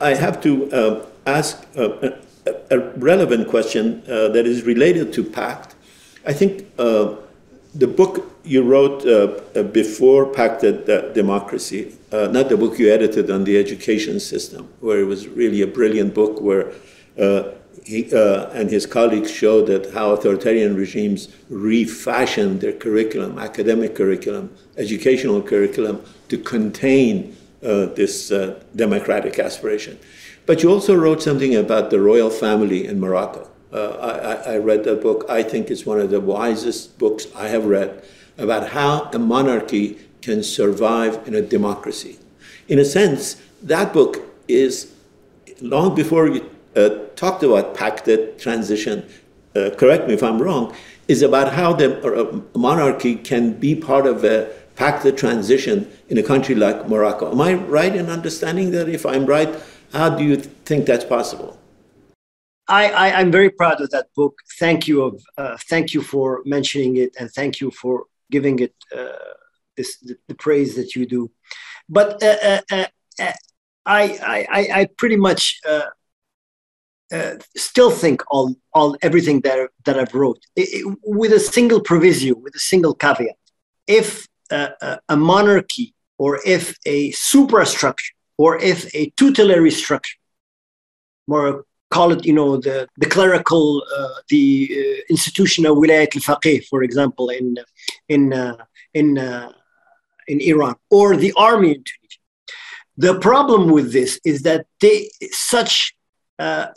I 0.00 0.14
have 0.14 0.40
to 0.42 0.72
uh, 0.72 1.06
ask 1.26 1.66
a, 1.76 2.18
a, 2.70 2.78
relevant 2.96 3.48
question 3.48 4.02
uh, 4.06 4.28
that 4.28 4.46
is 4.46 4.62
related 4.62 5.12
to 5.14 5.24
PACT. 5.24 5.74
I 6.26 6.32
think 6.32 6.66
uh, 6.78 7.16
the 7.74 7.86
book 7.86 8.38
you 8.42 8.62
wrote 8.62 9.06
uh, 9.06 9.62
before 9.62 10.32
Pacted 10.32 10.86
Democracy, 11.14 11.94
uh, 12.12 12.28
not 12.28 12.48
the 12.48 12.56
book 12.56 12.78
you 12.78 12.90
edited 12.90 13.30
on 13.30 13.44
the 13.44 13.58
education 13.58 14.18
system, 14.20 14.68
where 14.80 15.00
it 15.00 15.04
was 15.04 15.28
really 15.28 15.60
a 15.60 15.66
brilliant 15.66 16.14
book 16.14 16.40
where 16.40 16.72
uh, 17.18 17.50
he 17.84 18.10
and 18.12 18.70
his 18.70 18.86
colleagues 18.86 19.30
showed 19.30 19.66
that 19.66 19.92
how 19.92 20.12
authoritarian 20.12 20.76
regimes 20.76 21.28
refashion 21.48 22.58
their 22.58 22.72
curriculum, 22.72 23.38
academic 23.38 23.94
curriculum, 23.94 24.54
educational 24.76 25.42
curriculum, 25.42 26.02
to 26.28 26.38
contain 26.38 27.36
uh, 27.62 27.86
this 27.86 28.30
uh, 28.30 28.62
democratic 28.74 29.38
aspiration. 29.38 29.98
But 30.46 30.62
you 30.62 30.70
also 30.70 30.94
wrote 30.94 31.22
something 31.22 31.54
about 31.54 31.90
the 31.90 32.00
royal 32.00 32.30
family 32.30 32.86
in 32.86 32.98
Morocco. 33.00 33.50
Uh, 33.72 34.38
I, 34.46 34.54
I, 34.54 34.56
read 34.56 34.84
that 34.84 35.00
book. 35.00 35.24
I 35.28 35.42
think 35.42 35.70
it's 35.70 35.86
one 35.86 36.00
of 36.00 36.10
the 36.10 36.20
wisest 36.20 36.98
books 36.98 37.26
I 37.36 37.48
have 37.48 37.66
read 37.66 38.02
about 38.36 38.70
how 38.70 39.10
a 39.12 39.18
monarchy 39.18 39.98
can 40.22 40.42
survive 40.42 41.26
in 41.28 41.34
a 41.34 41.42
democracy. 41.42 42.18
In 42.66 42.78
a 42.78 42.84
sense, 42.84 43.40
that 43.62 43.92
book 43.92 44.22
is 44.48 44.92
long 45.60 45.94
before 45.94 46.28
you 46.28 46.40
uh, 46.42 46.46
talked 47.16 47.42
about 47.42 47.74
pacted 47.74 48.38
transition, 48.38 49.08
uh, 49.56 49.70
correct 49.76 50.06
me 50.06 50.14
if 50.14 50.22
I'm 50.22 50.40
wrong, 50.40 50.74
is 51.08 51.22
about 51.22 51.52
how 51.54 51.72
the 51.72 52.44
monarchy 52.54 53.16
can 53.16 53.54
be 53.54 53.74
part 53.74 54.06
of 54.06 54.24
a 54.24 54.50
pack 54.76 55.02
the 55.02 55.12
transition 55.12 55.90
in 56.08 56.16
a 56.16 56.22
country 56.22 56.54
like 56.54 56.88
Morocco. 56.88 57.30
Am 57.30 57.40
I 57.40 57.54
right 57.54 57.94
in 57.94 58.08
understanding 58.08 58.70
that? 58.70 58.88
If 58.88 59.04
I'm 59.04 59.26
right, 59.26 59.54
how 59.92 60.08
do 60.08 60.24
you 60.24 60.36
think 60.36 60.86
that's 60.86 61.04
possible? 61.04 61.58
I, 62.68 63.20
am 63.20 63.32
very 63.32 63.50
proud 63.50 63.80
of 63.80 63.90
that 63.90 64.06
book. 64.14 64.38
Thank 64.58 64.86
you 64.86 65.02
of 65.02 65.20
uh, 65.36 65.56
thank 65.68 65.92
you 65.92 66.02
for 66.02 66.42
mentioning 66.44 66.96
it, 66.96 67.16
and 67.18 67.28
thank 67.30 67.60
you 67.60 67.70
for 67.72 68.04
giving 68.30 68.60
it 68.60 68.74
uh, 68.96 69.34
this 69.76 69.98
the, 69.98 70.16
the, 70.28 70.36
praise 70.36 70.76
that 70.76 70.94
you 70.94 71.04
do. 71.04 71.30
But 71.88 72.22
uh, 72.22 72.36
uh, 72.50 72.60
uh, 72.70 72.84
uh 73.20 73.32
I, 73.86 74.46
I, 74.58 74.80
I 74.80 74.84
pretty 75.00 75.16
much 75.16 75.58
still 77.56 77.90
think 77.90 78.22
all 78.30 78.54
all 78.72 78.96
everything 79.02 79.40
that 79.40 79.58
that 79.84 79.98
I've 79.98 80.14
wrote 80.14 80.40
it, 80.56 80.68
it, 80.76 80.98
with 81.02 81.32
a 81.32 81.40
single 81.40 81.80
proviso, 81.80 82.34
with 82.34 82.54
a 82.54 82.64
single 82.72 82.94
caveat. 82.94 83.36
If 83.86 84.28
a, 84.50 84.98
a 85.08 85.16
monarchy 85.16 85.94
or 86.18 86.40
if 86.44 86.76
a 86.86 87.12
suprastructure 87.12 88.12
or 88.38 88.58
if 88.58 88.94
a 88.94 89.10
tutelary 89.16 89.70
structure, 89.70 90.18
more 91.26 91.64
call 91.90 92.12
it, 92.12 92.24
you 92.24 92.32
know, 92.32 92.56
the, 92.56 92.88
the 92.98 93.06
clerical, 93.06 93.82
uh, 93.96 94.20
the 94.28 94.70
uh, 94.70 95.00
institution 95.10 95.66
of 95.66 95.76
wilayat 95.76 96.14
al-faqih, 96.14 96.64
for 96.66 96.82
example, 96.82 97.28
in, 97.30 97.56
in, 98.08 98.32
uh, 98.32 98.56
in, 98.94 99.18
uh, 99.18 99.52
in 100.28 100.40
Iran, 100.40 100.76
or 100.88 101.16
the 101.16 101.32
army 101.36 101.70
in 101.70 101.82
Tunisia. 101.88 102.20
The 102.96 103.18
problem 103.18 103.70
with 103.70 103.92
this 103.92 104.20
is 104.24 104.42
that 104.42 104.66
they, 104.80 105.10
such, 105.32 105.74
uh, 105.82 105.99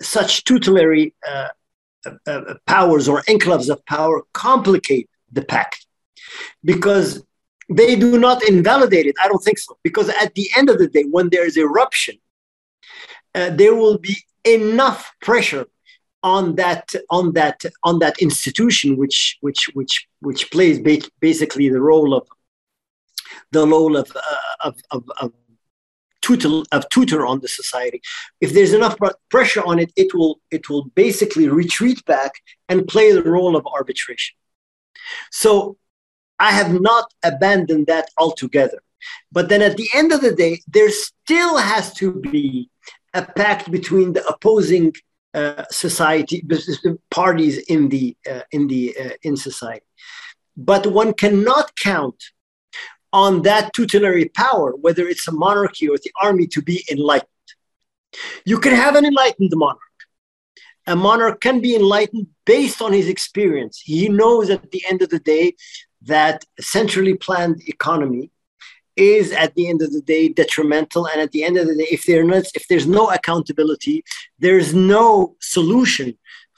such 0.02 0.44
tutelary 0.44 1.14
uh, 1.28 1.50
powers 2.66 3.08
or 3.08 3.22
enclaves 3.24 3.70
of 3.70 3.86
power 3.86 4.22
complicate 4.34 5.10
the 5.32 5.44
pact 5.44 5.86
because 6.64 7.24
they 7.70 7.96
do 7.96 8.20
not 8.20 8.44
invalidate 8.44 9.06
it. 9.06 9.16
I 9.24 9.28
don't 9.28 9.44
think 9.44 9.58
so. 9.58 9.78
Because 9.84 10.10
at 10.10 10.34
the 10.36 10.50
end 10.58 10.70
of 10.70 10.78
the 10.80 10.88
day, 10.88 11.06
when 11.10 11.30
there 11.30 11.46
is 11.46 11.58
eruption, 11.58 12.16
uh, 13.36 13.50
there 13.52 13.76
will 13.76 13.98
be 13.98 14.18
enough 14.44 15.12
pressure 15.22 15.66
on 16.22 16.56
that 16.56 16.90
on 17.10 17.34
that 17.34 17.62
on 17.84 18.00
that 18.00 18.18
institution 18.20 18.96
which 18.96 19.38
which 19.42 19.70
which 19.74 20.08
which 20.22 20.50
plays 20.52 20.80
ba- 20.80 21.10
basically 21.20 21.68
the 21.70 21.82
role 21.82 22.14
of 22.14 22.26
the 23.52 23.68
role 23.68 23.98
of 23.98 24.10
uh, 24.16 24.68
of, 24.68 24.76
of, 24.92 25.04
of 25.20 25.34
tutor 26.28 26.54
of 26.72 26.82
tutor 26.96 27.22
on 27.32 27.38
the 27.44 27.52
society 27.62 28.00
if 28.46 28.50
there's 28.54 28.74
enough 28.80 28.96
pressure 29.30 29.64
on 29.72 29.78
it 29.84 29.92
it 30.04 30.10
will 30.18 30.36
it 30.58 30.64
will 30.70 30.86
basically 31.04 31.48
retreat 31.62 32.00
back 32.06 32.32
and 32.70 32.88
play 32.94 33.08
the 33.12 33.30
role 33.38 33.56
of 33.56 33.64
arbitration 33.78 34.36
so 35.32 35.78
I 36.40 36.52
have 36.52 36.80
not 36.80 37.14
abandoned 37.24 37.88
that 37.88 38.10
altogether. 38.18 38.80
But 39.32 39.50
then 39.50 39.62
at 39.62 39.78
the 39.78 39.90
end 39.94 40.12
of 40.12 40.22
the 40.22 40.34
day, 40.34 40.62
there 40.68 40.90
still 40.90 41.58
has 41.58 41.94
to 41.96 42.14
be 42.20 42.70
a 43.14 43.22
pact 43.22 43.72
between 43.72 44.14
the 44.14 44.26
opposing 44.28 44.94
uh, 45.34 45.64
society 45.72 46.46
parties 47.12 47.58
in 47.76 47.90
the 47.90 48.16
uh, 48.30 48.42
in 48.52 48.68
the 48.68 48.96
uh, 49.04 49.16
in 49.24 49.36
society. 49.36 49.86
But 50.56 50.88
one 50.88 51.14
cannot 51.14 51.76
count 51.76 52.24
on 53.14 53.44
that 53.44 53.72
tutelary 53.74 54.30
power, 54.30 54.76
whether 54.76 55.08
it's 55.08 55.28
a 55.28 55.32
monarchy 55.32 55.88
or 55.88 55.98
the 55.98 56.12
army, 56.22 56.48
to 56.48 56.62
be 56.62 56.84
enlightened. 56.92 57.30
You 58.46 58.60
can 58.60 58.74
have 58.74 58.96
an 58.96 59.06
enlightened 59.06 59.52
monarch. 59.56 59.80
A 60.88 60.96
monarch 60.96 61.40
can 61.40 61.62
be 61.62 61.76
enlightened 61.76 62.28
based 62.46 62.82
on 62.82 62.92
his 62.92 63.08
experience. 63.08 63.80
He 63.80 64.10
knows 64.10 64.50
at 64.50 64.72
the 64.72 64.84
end 64.90 65.02
of 65.02 65.10
the 65.10 65.20
day 65.20 65.54
that 66.02 66.44
centrally 66.60 67.14
planned 67.14 67.62
economy 67.68 68.32
is 68.96 69.32
at 69.32 69.56
the 69.56 69.68
end 69.68 69.82
of 69.82 69.92
the 69.92 70.02
day 70.02 70.30
detrimental 70.30 71.08
and 71.08 71.22
at 71.22 71.32
the 71.32 71.44
end 71.44 71.58
of 71.58 71.68
the 71.68 71.76
day 71.76 71.88
if, 71.90 72.08
if 72.08 72.68
there's 72.68 72.86
no 72.86 73.10
accountability 73.10 74.04
there's 74.38 74.74
no 74.76 75.36
solution 75.40 76.16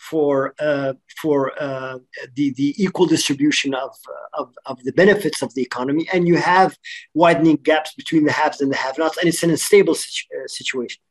for 0.10 0.54
uh, 0.60 0.94
for 1.22 1.52
uh, 1.62 1.98
the 2.36 2.54
the 2.54 2.74
equal 2.78 3.06
distribution 3.06 3.74
of, 3.74 3.92
uh, 4.10 4.42
of 4.42 4.54
of 4.66 4.84
the 4.84 4.92
benefits 4.94 5.42
of 5.42 5.54
the 5.56 5.62
economy, 5.62 6.08
and 6.14 6.28
you 6.28 6.38
have 6.38 6.78
widening 7.14 7.58
gaps 7.58 7.94
between 7.96 8.24
the 8.26 8.32
haves 8.32 8.62
and 8.62 8.72
the 8.72 8.78
have-nots, 8.78 9.18
and 9.18 9.28
it's 9.28 9.44
an 9.44 9.50
unstable 9.50 9.96
situ- 9.96 10.28
uh, 10.36 10.48
situation. 10.48 11.02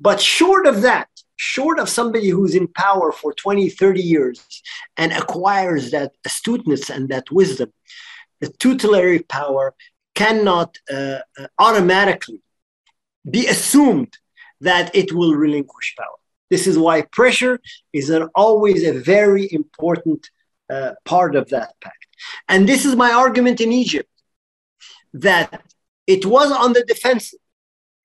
But 0.00 0.20
short 0.20 0.66
of 0.66 0.82
that, 0.82 1.08
short 1.36 1.78
of 1.78 1.88
somebody 1.88 2.28
who's 2.28 2.54
in 2.54 2.68
power 2.68 3.12
for 3.12 3.32
20, 3.34 3.68
30 3.70 4.00
years 4.00 4.40
and 4.96 5.12
acquires 5.12 5.90
that 5.90 6.12
astuteness 6.24 6.90
and 6.90 7.08
that 7.08 7.30
wisdom, 7.30 7.72
the 8.40 8.48
tutelary 8.48 9.20
power 9.20 9.74
cannot 10.14 10.78
uh, 10.92 11.18
uh, 11.38 11.46
automatically 11.58 12.40
be 13.28 13.46
assumed 13.48 14.16
that 14.60 14.94
it 14.94 15.12
will 15.12 15.34
relinquish 15.34 15.94
power. 15.98 16.23
This 16.50 16.66
is 16.66 16.78
why 16.78 17.02
pressure 17.02 17.60
is 17.92 18.10
an, 18.10 18.28
always 18.34 18.84
a 18.84 18.92
very 18.92 19.52
important 19.52 20.28
uh, 20.70 20.92
part 21.04 21.36
of 21.36 21.48
that 21.50 21.74
pact. 21.80 22.06
And 22.48 22.68
this 22.68 22.84
is 22.84 22.96
my 22.96 23.12
argument 23.12 23.60
in 23.60 23.72
Egypt 23.72 24.08
that 25.14 25.62
it 26.06 26.26
was 26.26 26.50
on 26.50 26.72
the 26.72 26.84
defensive 26.84 27.38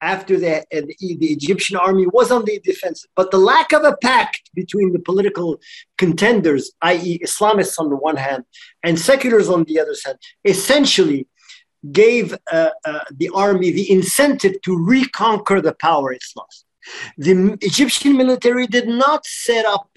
after 0.01 0.39
the, 0.39 0.65
the, 0.71 1.17
the, 1.17 1.27
Egyptian 1.27 1.75
army 1.75 2.07
was 2.07 2.31
on 2.31 2.45
the 2.45 2.59
defensive. 2.63 3.09
But 3.15 3.31
the 3.31 3.37
lack 3.37 3.73
of 3.73 3.83
a 3.83 3.97
pact 3.97 4.49
between 4.53 4.93
the 4.93 4.99
political 4.99 5.59
contenders, 5.97 6.71
i.e., 6.81 7.19
Islamists 7.19 7.79
on 7.79 7.89
the 7.89 7.97
one 7.97 8.15
hand 8.15 8.45
and 8.83 8.97
seculars 8.97 9.49
on 9.49 9.65
the 9.65 9.79
other 9.79 9.95
hand, 10.05 10.17
essentially 10.45 11.27
gave 11.91 12.37
uh, 12.51 12.69
uh, 12.85 12.99
the 13.11 13.29
army 13.33 13.71
the 13.71 13.91
incentive 13.91 14.61
to 14.61 14.77
reconquer 14.77 15.61
the 15.61 15.75
power 15.81 16.11
it's 16.11 16.33
lost. 16.35 16.65
The 17.17 17.57
Egyptian 17.61 18.17
military 18.17 18.67
did 18.67 18.87
not 18.87 19.25
set 19.25 19.65
up 19.65 19.89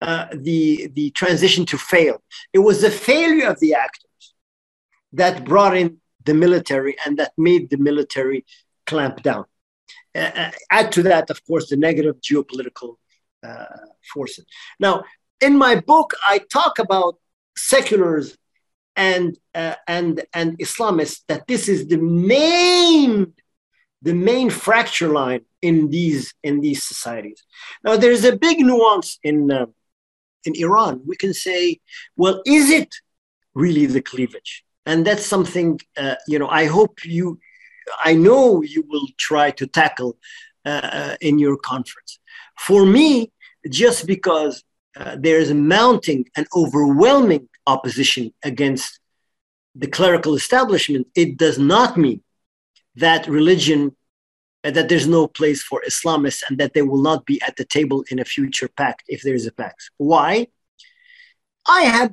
uh, 0.00 0.26
the, 0.32 0.90
the 0.94 1.10
transition 1.10 1.64
to 1.66 1.78
fail. 1.78 2.22
It 2.52 2.58
was 2.58 2.80
the 2.80 2.90
failure 2.90 3.48
of 3.48 3.60
the 3.60 3.74
actors 3.74 4.34
that 5.12 5.44
brought 5.44 5.76
in 5.76 5.98
the 6.24 6.34
military 6.34 6.96
and 7.04 7.18
that 7.18 7.32
made 7.36 7.70
the 7.70 7.76
military 7.76 8.44
clamp 8.86 9.22
down. 9.22 9.44
Uh, 10.14 10.30
uh, 10.34 10.50
add 10.70 10.92
to 10.92 11.02
that, 11.04 11.30
of 11.30 11.44
course, 11.46 11.68
the 11.70 11.76
negative 11.76 12.16
geopolitical 12.20 12.96
uh, 13.42 13.64
forces. 14.12 14.44
Now, 14.78 15.04
in 15.40 15.56
my 15.56 15.76
book, 15.76 16.14
I 16.26 16.38
talk 16.52 16.78
about 16.78 17.16
seculars 17.56 18.36
and 18.96 19.38
uh, 19.54 19.74
and 19.88 20.24
and 20.34 20.58
Islamists 20.58 21.22
that 21.28 21.46
this 21.46 21.68
is 21.68 21.88
the 21.88 21.96
main 21.98 23.32
the 24.02 24.14
main 24.14 24.50
fracture 24.50 25.08
line 25.08 25.42
in 25.62 25.88
these 25.88 26.34
in 26.42 26.60
these 26.60 26.82
societies. 26.82 27.42
Now, 27.84 27.96
there's 27.96 28.24
a 28.24 28.36
big 28.36 28.58
nuance 28.60 29.18
in 29.22 29.50
uh, 29.50 29.66
in 30.44 30.54
Iran. 30.56 31.00
We 31.06 31.16
can 31.16 31.32
say, 31.32 31.80
well, 32.16 32.42
is 32.44 32.70
it 32.70 32.94
really 33.54 33.86
the 33.86 34.02
cleavage? 34.02 34.64
And 34.84 35.06
that's 35.06 35.24
something 35.24 35.80
uh, 35.96 36.16
you 36.26 36.38
know. 36.38 36.48
I 36.48 36.66
hope 36.66 37.04
you, 37.04 37.38
I 38.04 38.14
know 38.14 38.62
you 38.62 38.84
will 38.88 39.06
try 39.18 39.52
to 39.52 39.66
tackle 39.66 40.18
uh, 40.66 40.88
uh 41.00 41.16
in 41.20 41.38
your 41.38 41.56
conference. 41.56 42.18
For 42.58 42.84
me, 42.84 43.32
just 43.70 44.06
because 44.06 44.64
uh, 44.96 45.16
there 45.18 45.38
is 45.38 45.50
a 45.50 45.54
mounting 45.54 46.26
and 46.36 46.46
overwhelming 46.54 47.48
opposition 47.66 48.34
against 48.42 48.98
the 49.74 49.86
clerical 49.86 50.34
establishment, 50.34 51.06
it 51.14 51.38
does 51.38 51.58
not 51.58 51.96
mean 51.96 52.20
that 52.96 53.26
religion 53.26 53.96
that 54.62 54.88
there's 54.88 55.08
no 55.08 55.26
place 55.26 55.62
for 55.62 55.82
Islamists 55.86 56.42
and 56.48 56.58
that 56.58 56.74
they 56.74 56.82
will 56.82 57.02
not 57.02 57.26
be 57.26 57.40
at 57.42 57.56
the 57.56 57.64
table 57.64 58.04
in 58.10 58.18
a 58.18 58.24
future 58.24 58.68
pact 58.68 59.02
if 59.08 59.22
there 59.22 59.34
is 59.34 59.46
a 59.46 59.52
pact. 59.52 59.90
Why? 59.96 60.46
I 61.66 61.82
have 61.82 62.12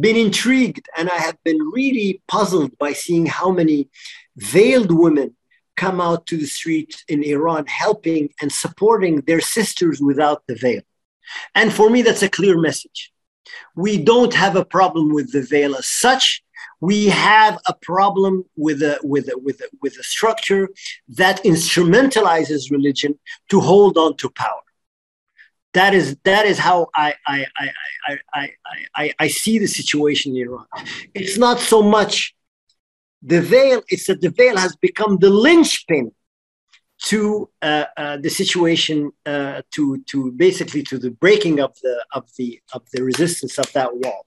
been 0.00 0.16
intrigued 0.16 0.88
and 0.96 1.10
I 1.10 1.16
have 1.16 1.36
been 1.44 1.58
really 1.58 2.22
puzzled 2.28 2.76
by 2.78 2.94
seeing 2.94 3.26
how 3.26 3.50
many 3.50 3.90
veiled 4.36 4.90
women 4.90 5.36
come 5.76 6.00
out 6.00 6.26
to 6.26 6.36
the 6.36 6.46
streets 6.46 7.04
in 7.08 7.22
Iran 7.22 7.66
helping 7.66 8.30
and 8.40 8.50
supporting 8.50 9.20
their 9.22 9.40
sisters 9.40 10.00
without 10.00 10.42
the 10.46 10.54
veil. 10.54 10.82
And 11.54 11.72
for 11.72 11.90
me, 11.90 12.02
that's 12.02 12.22
a 12.22 12.28
clear 12.28 12.58
message. 12.58 13.12
We 13.76 14.02
don't 14.02 14.34
have 14.34 14.56
a 14.56 14.64
problem 14.64 15.12
with 15.12 15.32
the 15.32 15.42
veil 15.42 15.74
as 15.76 15.86
such 15.86 16.42
we 16.80 17.06
have 17.06 17.58
a 17.66 17.74
problem 17.74 18.44
with 18.56 18.82
a, 18.82 18.98
with 19.02 19.28
a, 19.28 19.38
with 19.38 19.60
a, 19.60 19.68
with 19.80 19.96
a 19.96 20.02
structure 20.02 20.68
that 21.08 21.42
instrumentalizes 21.44 22.70
religion 22.70 23.18
to 23.50 23.60
hold 23.60 23.96
on 23.96 24.16
to 24.16 24.30
power. 24.30 24.62
That 25.74 25.94
is 25.94 26.16
that 26.24 26.44
is 26.44 26.58
how 26.58 26.88
I 26.94 27.14
I, 27.26 27.46
I, 27.56 27.70
I, 28.06 28.18
I, 28.34 28.50
I, 28.94 29.14
I 29.18 29.28
see 29.28 29.58
the 29.58 29.66
situation 29.66 30.36
in 30.36 30.42
Iran. 30.48 30.66
It's 31.14 31.38
not 31.38 31.60
so 31.60 31.82
much 31.82 32.34
the 33.22 33.40
veil; 33.40 33.82
it's 33.88 34.06
that 34.08 34.20
the 34.20 34.30
veil 34.30 34.56
has 34.58 34.76
become 34.76 35.16
the 35.18 35.30
linchpin 35.30 36.12
to 37.04 37.48
uh, 37.62 37.86
uh, 37.96 38.16
the 38.18 38.28
situation, 38.30 39.12
uh, 39.26 39.62
to 39.74 40.02
to 40.10 40.32
basically 40.32 40.82
to 40.84 40.98
the 40.98 41.10
breaking 41.10 41.58
of 41.60 41.74
the 41.82 42.04
of 42.12 42.28
the 42.36 42.60
of 42.72 42.82
the 42.92 43.02
resistance 43.02 43.58
of 43.58 43.72
that 43.72 43.96
wall, 43.96 44.26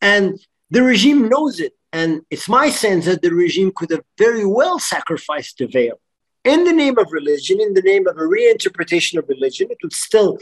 and 0.00 0.38
the 0.70 0.82
regime 0.82 1.28
knows 1.28 1.60
it. 1.60 1.72
And 1.92 2.22
it's 2.30 2.48
my 2.48 2.68
sense 2.68 3.06
that 3.06 3.22
the 3.22 3.30
regime 3.30 3.72
could 3.74 3.90
have 3.90 4.02
very 4.18 4.44
well 4.44 4.78
sacrificed 4.78 5.58
the 5.58 5.66
veil. 5.66 5.98
In 6.44 6.64
the 6.64 6.72
name 6.72 6.98
of 6.98 7.10
religion, 7.10 7.60
in 7.60 7.74
the 7.74 7.82
name 7.82 8.06
of 8.06 8.16
a 8.16 8.20
reinterpretation 8.20 9.18
of 9.18 9.28
religion, 9.28 9.68
it 9.70 9.78
would 9.82 9.92
still 9.92 10.38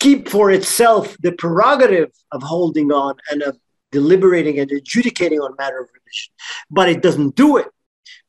keep 0.00 0.28
for 0.28 0.50
itself 0.50 1.16
the 1.20 1.32
prerogative 1.32 2.10
of 2.32 2.42
holding 2.42 2.90
on 2.90 3.14
and 3.30 3.42
of 3.42 3.56
deliberating 3.92 4.58
and 4.58 4.70
adjudicating 4.72 5.40
on 5.40 5.54
matter 5.56 5.78
of 5.78 5.88
religion. 5.98 6.32
But 6.70 6.88
it 6.88 7.02
doesn't 7.02 7.36
do 7.36 7.56
it 7.58 7.68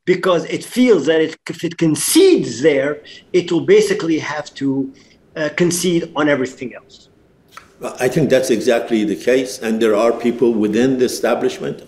because 0.05 0.45
it 0.45 0.63
feels 0.63 1.07
that 1.07 1.19
it, 1.21 1.37
if 1.49 1.63
it 1.63 1.77
concedes 1.77 2.61
there, 2.61 3.01
it 3.33 3.51
will 3.51 3.65
basically 3.65 4.19
have 4.19 4.53
to 4.55 4.93
uh, 5.35 5.49
concede 5.57 6.11
on 6.15 6.29
everything 6.29 6.75
else. 6.75 7.09
I 7.99 8.07
think 8.07 8.29
that's 8.29 8.49
exactly 8.49 9.03
the 9.03 9.15
case, 9.15 9.59
and 9.59 9.81
there 9.81 9.95
are 9.95 10.11
people 10.11 10.53
within 10.53 10.97
the 10.97 11.05
establishment, 11.05 11.83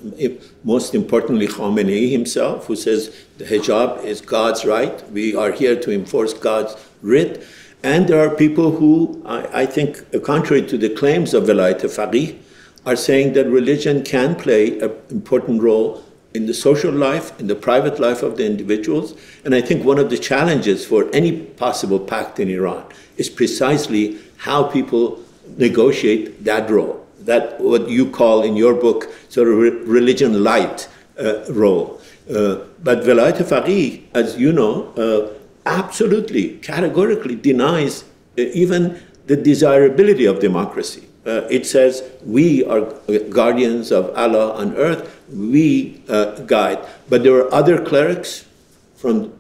most 0.64 0.94
importantly 0.94 1.48
Khamenei 1.48 2.12
himself, 2.12 2.68
who 2.68 2.76
says 2.76 3.16
the 3.38 3.46
hijab 3.46 4.04
is 4.04 4.22
God's 4.22 4.66
right. 4.66 5.10
We 5.12 5.36
are 5.36 5.52
here 5.52 5.80
to 5.80 5.92
enforce 5.92 6.34
God's 6.34 6.76
writ. 7.02 7.44
And 7.84 8.08
there 8.08 8.20
are 8.20 8.36
people 8.36 8.72
who, 8.72 9.22
I, 9.26 9.62
I 9.62 9.66
think, 9.66 10.24
contrary 10.24 10.66
to 10.68 10.78
the 10.78 10.90
claims 10.90 11.34
of 11.34 11.44
Velayat 11.44 11.82
Faqih, 11.82 12.38
are 12.86 12.96
saying 12.96 13.34
that 13.34 13.48
religion 13.48 14.04
can 14.04 14.36
play 14.36 14.80
an 14.80 14.92
important 15.10 15.62
role 15.62 16.04
in 16.34 16.46
the 16.46 16.54
social 16.54 16.92
life, 16.92 17.38
in 17.40 17.48
the 17.48 17.56
private 17.56 18.00
life 18.00 18.24
of 18.24 18.38
the 18.38 18.46
individuals. 18.46 19.14
And 19.46 19.54
I 19.54 19.62
think 19.62 19.86
one 19.86 20.00
of 20.00 20.10
the 20.10 20.18
challenges 20.18 20.86
for 20.86 21.10
any 21.14 21.32
possible 21.42 22.00
pact 22.00 22.40
in 22.40 22.50
Iran 22.50 22.86
is 23.18 23.30
precisely 23.30 24.18
how 24.38 24.64
people 24.64 25.24
negotiate 25.58 26.44
that 26.44 26.70
role, 26.70 27.06
that 27.22 27.60
what 27.60 27.90
you 27.90 28.10
call 28.10 28.44
in 28.44 28.56
your 28.56 28.74
book 28.74 29.10
sort 29.30 29.48
of 29.48 29.58
re 29.58 29.70
religion 29.70 30.44
light 30.44 30.88
uh, 31.20 31.44
role. 31.50 32.00
Uh, 32.30 32.58
but 32.84 33.00
Velayat 33.00 33.38
Faqih, 33.38 34.04
as 34.14 34.38
you 34.38 34.52
know, 34.52 34.92
uh, 34.98 35.34
absolutely, 35.66 36.58
categorically 36.58 37.36
denies 37.36 38.04
uh, 38.38 38.42
even 38.42 39.02
the 39.28 39.36
desirability 39.36 40.26
of 40.26 40.40
democracy. 40.40 41.08
Uh, 41.26 41.46
it 41.50 41.66
says 41.66 42.04
we 42.26 42.64
are 42.66 42.82
guardians 43.30 43.92
of 43.92 44.16
Allah 44.16 44.54
on 44.54 44.76
earth, 44.76 45.20
we 45.30 46.02
uh, 46.08 46.40
guide. 46.42 46.80
But 47.10 47.24
there 47.24 47.34
were 47.34 47.54
other 47.54 47.84
clerics 47.84 48.46
from 48.96 49.34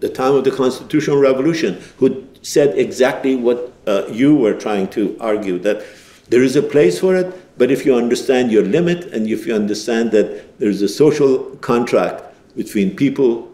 the 0.00 0.08
time 0.08 0.34
of 0.34 0.44
the 0.44 0.50
constitutional 0.50 1.16
revolution 1.18 1.80
who 1.96 2.25
said 2.46 2.78
exactly 2.78 3.34
what 3.34 3.72
uh, 3.88 4.06
you 4.08 4.36
were 4.36 4.54
trying 4.54 4.86
to 4.86 5.16
argue 5.18 5.58
that 5.58 5.84
there 6.28 6.44
is 6.44 6.54
a 6.54 6.62
place 6.62 7.00
for 7.00 7.16
it, 7.16 7.34
but 7.58 7.72
if 7.72 7.84
you 7.84 7.96
understand 7.96 8.52
your 8.52 8.62
limit 8.62 9.06
and 9.06 9.26
if 9.26 9.46
you 9.46 9.54
understand 9.54 10.12
that 10.12 10.56
there's 10.60 10.80
a 10.80 10.88
social 10.88 11.38
contract 11.56 12.22
between 12.56 12.94
people 12.94 13.50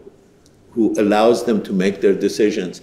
who 0.73 0.93
allows 0.99 1.43
them 1.45 1.63
to 1.63 1.73
make 1.73 2.01
their 2.01 2.13
decisions 2.13 2.81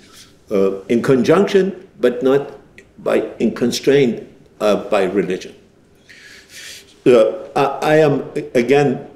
uh, 0.51 0.83
in 0.87 1.01
conjunction, 1.01 1.89
but 2.01 2.25
not 2.25 2.59
by 2.99 3.31
in 3.39 3.55
constrained 3.55 4.27
uh, 4.61 4.77
by 4.91 5.05
religion. 5.05 5.55
Uh, 7.07 7.49
I, 7.55 7.65
I, 7.93 7.95
am 7.97 8.31
again 8.55 9.09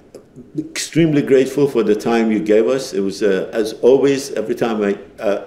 extremely 0.59 1.22
grateful 1.22 1.66
for 1.68 1.83
the 1.83 1.94
time 1.94 2.30
you 2.33 2.40
gave 2.40 2.66
us. 2.66 2.94
It 2.94 3.00
was, 3.00 3.22
uh, 3.22 3.50
as 3.52 3.74
always, 3.83 4.30
every 4.33 4.54
time 4.54 4.83
I 4.83 4.98
uh, 5.22 5.44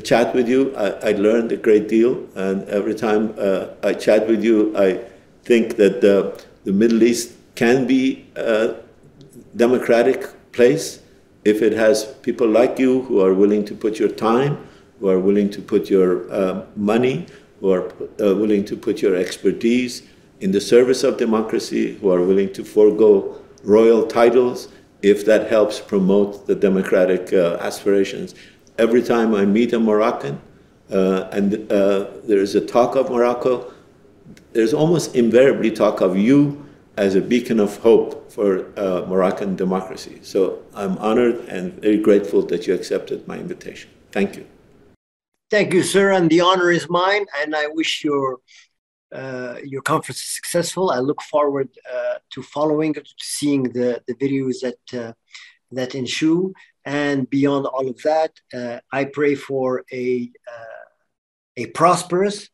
chat 0.00 0.34
with 0.34 0.48
you, 0.48 0.74
I, 0.76 1.10
I, 1.10 1.12
learned 1.12 1.52
a 1.52 1.56
great 1.56 1.88
deal. 1.88 2.26
And 2.34 2.66
every 2.68 2.94
time 2.94 3.34
uh, 3.38 3.66
I 3.82 3.92
chat 3.94 4.26
with 4.26 4.42
you, 4.42 4.76
I 4.76 5.00
think 5.44 5.76
that 5.76 6.00
the, 6.00 6.42
the 6.64 6.72
Middle 6.72 7.02
East 7.02 7.32
can 7.54 7.86
be 7.86 8.26
a 8.36 8.76
democratic 9.56 10.26
place 10.52 11.00
if 11.44 11.60
it 11.60 11.72
has 11.72 12.04
people 12.22 12.48
like 12.48 12.78
you 12.78 13.02
who 13.02 13.20
are 13.20 13.34
willing 13.34 13.64
to 13.66 13.74
put 13.74 13.98
your 13.98 14.08
time, 14.08 14.66
who 15.00 15.08
are 15.08 15.18
willing 15.18 15.50
to 15.50 15.60
put 15.60 15.90
your 15.90 16.32
uh, 16.32 16.64
money, 16.76 17.26
who 17.60 17.70
are 17.72 17.92
uh, 18.20 18.34
willing 18.34 18.64
to 18.64 18.76
put 18.76 19.02
your 19.02 19.16
expertise 19.16 20.02
in 20.40 20.52
the 20.52 20.60
service 20.60 21.04
of 21.04 21.18
democracy, 21.18 21.96
who 21.96 22.10
are 22.10 22.22
willing 22.22 22.52
to 22.52 22.64
forego 22.64 23.40
royal 23.62 24.06
titles 24.06 24.68
if 25.02 25.24
that 25.26 25.50
helps 25.50 25.80
promote 25.80 26.46
the 26.46 26.54
democratic 26.54 27.32
uh, 27.32 27.56
aspirations 27.60 28.34
every 28.78 29.02
time 29.02 29.34
I 29.34 29.44
meet 29.44 29.72
a 29.72 29.78
Moroccan 29.78 30.40
uh, 30.90 31.28
and 31.32 31.70
uh, 31.72 32.08
there's 32.24 32.54
a 32.54 32.60
talk 32.60 32.96
of 32.96 33.10
Morocco, 33.10 33.72
there's 34.52 34.74
almost 34.74 35.14
invariably 35.14 35.70
talk 35.70 36.00
of 36.00 36.16
you 36.16 36.64
as 36.96 37.14
a 37.14 37.20
beacon 37.20 37.58
of 37.58 37.76
hope 37.78 38.30
for 38.30 38.66
uh, 38.78 39.04
Moroccan 39.08 39.56
democracy. 39.56 40.18
So 40.22 40.62
I'm 40.74 40.98
honored 40.98 41.36
and 41.48 41.72
very 41.80 41.98
grateful 41.98 42.42
that 42.46 42.66
you 42.66 42.74
accepted 42.74 43.26
my 43.26 43.38
invitation. 43.38 43.90
Thank 44.10 44.36
you. 44.36 44.46
Thank 45.50 45.72
you, 45.74 45.82
sir, 45.82 46.12
and 46.12 46.30
the 46.30 46.40
honor 46.40 46.70
is 46.70 46.88
mine. 46.88 47.26
And 47.40 47.54
I 47.54 47.66
wish 47.68 48.04
your 48.04 48.38
uh, 49.14 49.56
your 49.64 49.82
conference 49.82 50.20
is 50.22 50.34
successful. 50.34 50.90
I 50.90 50.98
look 50.98 51.20
forward 51.20 51.68
uh, 51.92 52.14
to 52.30 52.42
following, 52.42 52.94
to 52.94 53.04
seeing 53.18 53.64
the 53.64 54.02
the 54.06 54.14
videos 54.14 54.56
that 54.60 55.02
uh, 55.02 55.12
that 55.70 55.94
ensue. 55.94 56.54
And 56.84 57.28
beyond 57.30 57.66
all 57.66 57.88
of 57.88 58.00
that, 58.02 58.32
uh, 58.52 58.78
I 58.92 59.04
pray 59.04 59.34
for 59.34 59.84
a, 59.92 60.30
uh, 60.48 60.86
a 61.56 61.66
prosperous, 61.66 62.48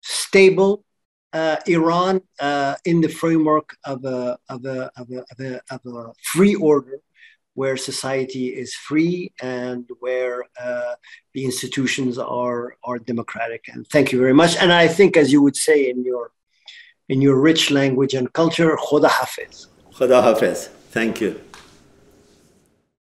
stable 0.00 0.84
uh, 1.32 1.56
Iran 1.66 2.22
uh, 2.40 2.76
in 2.84 3.00
the 3.00 3.08
framework 3.08 3.76
of 3.84 4.04
a, 4.04 4.38
of, 4.48 4.64
a, 4.64 4.90
of, 4.96 5.10
a, 5.10 5.24
of, 5.30 5.40
a, 5.40 5.60
of 5.70 5.80
a 5.86 6.12
free 6.22 6.54
order 6.54 7.00
where 7.54 7.76
society 7.76 8.46
is 8.48 8.72
free 8.72 9.32
and 9.42 9.84
where 9.98 10.44
uh, 10.60 10.94
the 11.34 11.44
institutions 11.44 12.16
are, 12.16 12.76
are 12.84 12.98
democratic. 13.00 13.64
And 13.68 13.86
thank 13.88 14.12
you 14.12 14.18
very 14.18 14.32
much. 14.32 14.56
And 14.56 14.72
I 14.72 14.86
think, 14.86 15.16
as 15.16 15.32
you 15.32 15.42
would 15.42 15.56
say 15.56 15.90
in 15.90 16.04
your, 16.04 16.30
in 17.08 17.20
your 17.20 17.38
rich 17.40 17.70
language 17.70 18.14
and 18.14 18.32
culture, 18.32 18.76
Khoda 18.76 19.10
Hafiz. 19.10 19.66
Khoda 19.92 20.22
Hafiz. 20.22 20.68
Thank 20.90 21.20
you. 21.20 21.40